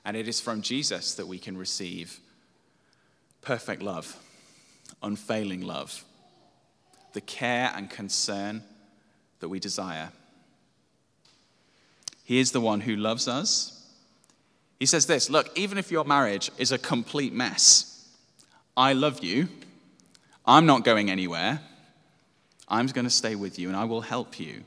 And 0.05 0.17
it 0.17 0.29
is 0.29 0.41
from 0.41 0.63
Jesus 0.63 1.15
that 1.15 1.27
we 1.27 1.39
can 1.39 1.57
receive 1.57 2.21
perfect 3.41 3.83
love, 3.83 4.17
unfailing 5.03 5.63
love, 5.63 6.05
the 7.15 7.21
care 7.23 7.73
and 7.75 7.89
concern 7.89 8.63
that 9.41 9.49
we 9.49 9.59
desire. 9.59 10.11
He 12.25 12.39
is 12.39 12.53
the 12.53 12.61
one 12.61 12.81
who 12.81 12.95
loves 12.95 13.27
us. 13.27 13.78
He 14.79 14.87
says 14.87 15.07
this 15.07 15.29
Look, 15.29 15.57
even 15.57 15.79
if 15.79 15.91
your 15.91 16.05
marriage 16.05 16.51
is 16.59 16.73
a 16.73 16.79
complete 16.79 17.33
mess, 17.33 18.09
I 18.77 18.93
love 18.93 19.23
you. 19.23 19.49
I'm 20.47 20.67
not 20.67 20.85
going 20.85 21.11
anywhere. 21.11 21.61
I'm 22.69 22.87
going 22.87 23.05
to 23.05 23.11
stay 23.11 23.35
with 23.35 23.59
you 23.59 23.69
and 23.69 23.77
I 23.77 23.85
will 23.85 24.01
help 24.01 24.39
you 24.39 24.63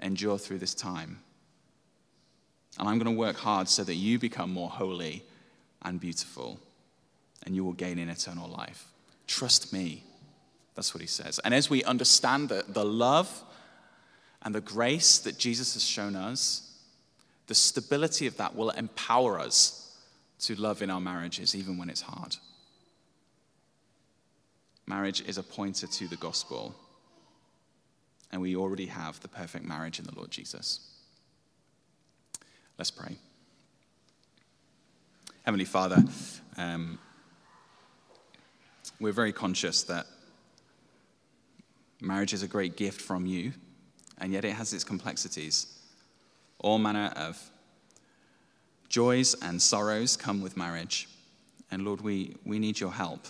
endure 0.00 0.38
through 0.38 0.58
this 0.58 0.74
time. 0.74 1.18
And 2.78 2.88
I'm 2.88 2.98
going 2.98 3.14
to 3.14 3.18
work 3.18 3.36
hard 3.36 3.68
so 3.68 3.84
that 3.84 3.94
you 3.94 4.18
become 4.18 4.52
more 4.52 4.68
holy 4.68 5.22
and 5.82 6.00
beautiful, 6.00 6.58
and 7.44 7.54
you 7.54 7.64
will 7.64 7.72
gain 7.72 7.98
in 7.98 8.08
eternal 8.08 8.48
life. 8.48 8.86
Trust 9.26 9.72
me. 9.72 10.02
That's 10.74 10.92
what 10.92 11.00
he 11.00 11.06
says. 11.06 11.38
And 11.38 11.54
as 11.54 11.70
we 11.70 11.82
understand 11.84 12.50
the, 12.50 12.64
the 12.68 12.84
love 12.84 13.42
and 14.42 14.54
the 14.54 14.60
grace 14.60 15.18
that 15.20 15.38
Jesus 15.38 15.74
has 15.74 15.84
shown 15.84 16.16
us, 16.16 16.65
the 17.46 17.54
stability 17.54 18.26
of 18.26 18.36
that 18.36 18.54
will 18.54 18.70
empower 18.70 19.38
us 19.38 19.96
to 20.40 20.54
love 20.54 20.82
in 20.82 20.90
our 20.90 21.00
marriages, 21.00 21.54
even 21.54 21.78
when 21.78 21.88
it's 21.88 22.02
hard. 22.02 22.36
Marriage 24.86 25.22
is 25.26 25.38
a 25.38 25.42
pointer 25.42 25.86
to 25.86 26.08
the 26.08 26.16
gospel, 26.16 26.74
and 28.30 28.40
we 28.40 28.54
already 28.56 28.86
have 28.86 29.18
the 29.20 29.28
perfect 29.28 29.64
marriage 29.64 29.98
in 29.98 30.04
the 30.04 30.14
Lord 30.14 30.30
Jesus. 30.30 30.80
Let's 32.78 32.90
pray. 32.90 33.16
Heavenly 35.44 35.64
Father, 35.64 36.04
um, 36.56 36.98
we're 39.00 39.12
very 39.12 39.32
conscious 39.32 39.82
that 39.84 40.06
marriage 42.00 42.32
is 42.32 42.42
a 42.42 42.48
great 42.48 42.76
gift 42.76 43.00
from 43.00 43.26
you, 43.26 43.52
and 44.18 44.32
yet 44.32 44.44
it 44.44 44.52
has 44.52 44.72
its 44.72 44.84
complexities. 44.84 45.66
All 46.58 46.78
manner 46.78 47.12
of 47.16 47.42
joys 48.88 49.34
and 49.42 49.60
sorrows 49.60 50.16
come 50.16 50.40
with 50.40 50.56
marriage. 50.56 51.08
And 51.70 51.84
Lord, 51.84 52.00
we, 52.00 52.36
we 52.44 52.58
need 52.58 52.78
your 52.78 52.92
help. 52.92 53.26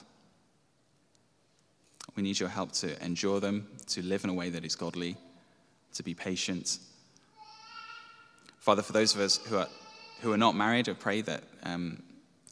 We 2.14 2.22
need 2.22 2.38
your 2.38 2.48
help 2.48 2.72
to 2.72 3.02
endure 3.04 3.40
them, 3.40 3.68
to 3.88 4.02
live 4.02 4.24
in 4.24 4.30
a 4.30 4.34
way 4.34 4.50
that 4.50 4.64
is 4.64 4.74
godly, 4.74 5.16
to 5.94 6.02
be 6.02 6.14
patient, 6.14 6.78
Father, 8.66 8.82
for 8.82 8.90
those 8.90 9.14
of 9.14 9.20
us 9.20 9.36
who 9.46 9.58
are, 9.58 9.68
who 10.22 10.32
are 10.32 10.36
not 10.36 10.56
married, 10.56 10.88
I 10.88 10.94
pray 10.94 11.20
that 11.20 11.44
um, 11.62 12.02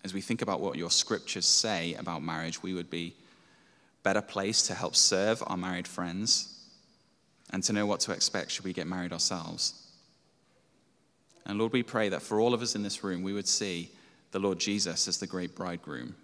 as 0.05 0.15
we 0.15 0.21
think 0.21 0.43
about 0.43 0.61
what 0.61 0.79
your 0.79 0.89
scriptures 0.89 1.45
say 1.45 1.95
about 1.95 2.23
marriage, 2.23 2.63
we 2.63 2.73
would 2.73 2.89
be 2.89 3.17
better 4.05 4.21
placed 4.21 4.67
to 4.67 4.75
help 4.75 4.95
serve 4.95 5.43
our 5.49 5.57
married 5.57 5.89
friends 5.89 6.69
and 7.51 7.65
to 7.65 7.73
know 7.73 7.85
what 7.85 7.99
to 7.99 8.13
expect 8.13 8.53
should 8.53 8.65
we 8.65 8.73
get 8.73 8.87
married 8.87 9.13
ourselves. 9.13 9.84
And 11.47 11.59
Lord, 11.59 11.73
we 11.73 11.83
pray 11.83 12.09
that 12.09 12.23
for 12.23 12.41
all 12.41 12.55
of 12.55 12.63
us 12.63 12.75
in 12.75 12.83
this 12.83 13.05
room, 13.05 13.23
we 13.23 13.33
would 13.33 13.49
see 13.49 13.91
the 14.31 14.39
Lord 14.39 14.59
Jesus 14.59 15.07
as 15.09 15.19
the 15.19 15.27
great 15.27 15.55
bridegroom, 15.55 16.15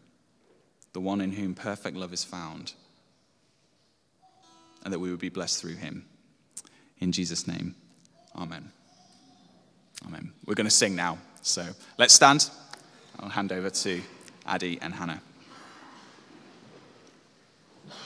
the 0.93 1.01
one 1.01 1.21
in 1.21 1.33
whom 1.33 1.55
perfect 1.55 1.97
love 1.97 2.13
is 2.13 2.25
found, 2.25 2.73
and 4.85 4.93
that 4.93 4.99
we 4.99 5.11
would 5.11 5.21
be 5.21 5.29
blessed 5.29 5.61
through 5.61 5.77
him. 5.77 6.07
In 6.99 7.13
Jesus' 7.13 7.47
name, 7.47 7.75
amen. 8.37 8.71
Amen. 10.07 10.33
We're 10.47 10.55
going 10.55 10.67
to 10.67 10.71
sing 10.71 10.97
now. 10.97 11.19
So 11.43 11.67
let's 11.99 12.15
stand. 12.15 12.51
I'll 13.19 13.29
hand 13.29 13.53
over 13.53 13.71
to 13.71 14.01
Addy 14.47 14.79
and 14.81 14.95
Hannah. 14.95 15.21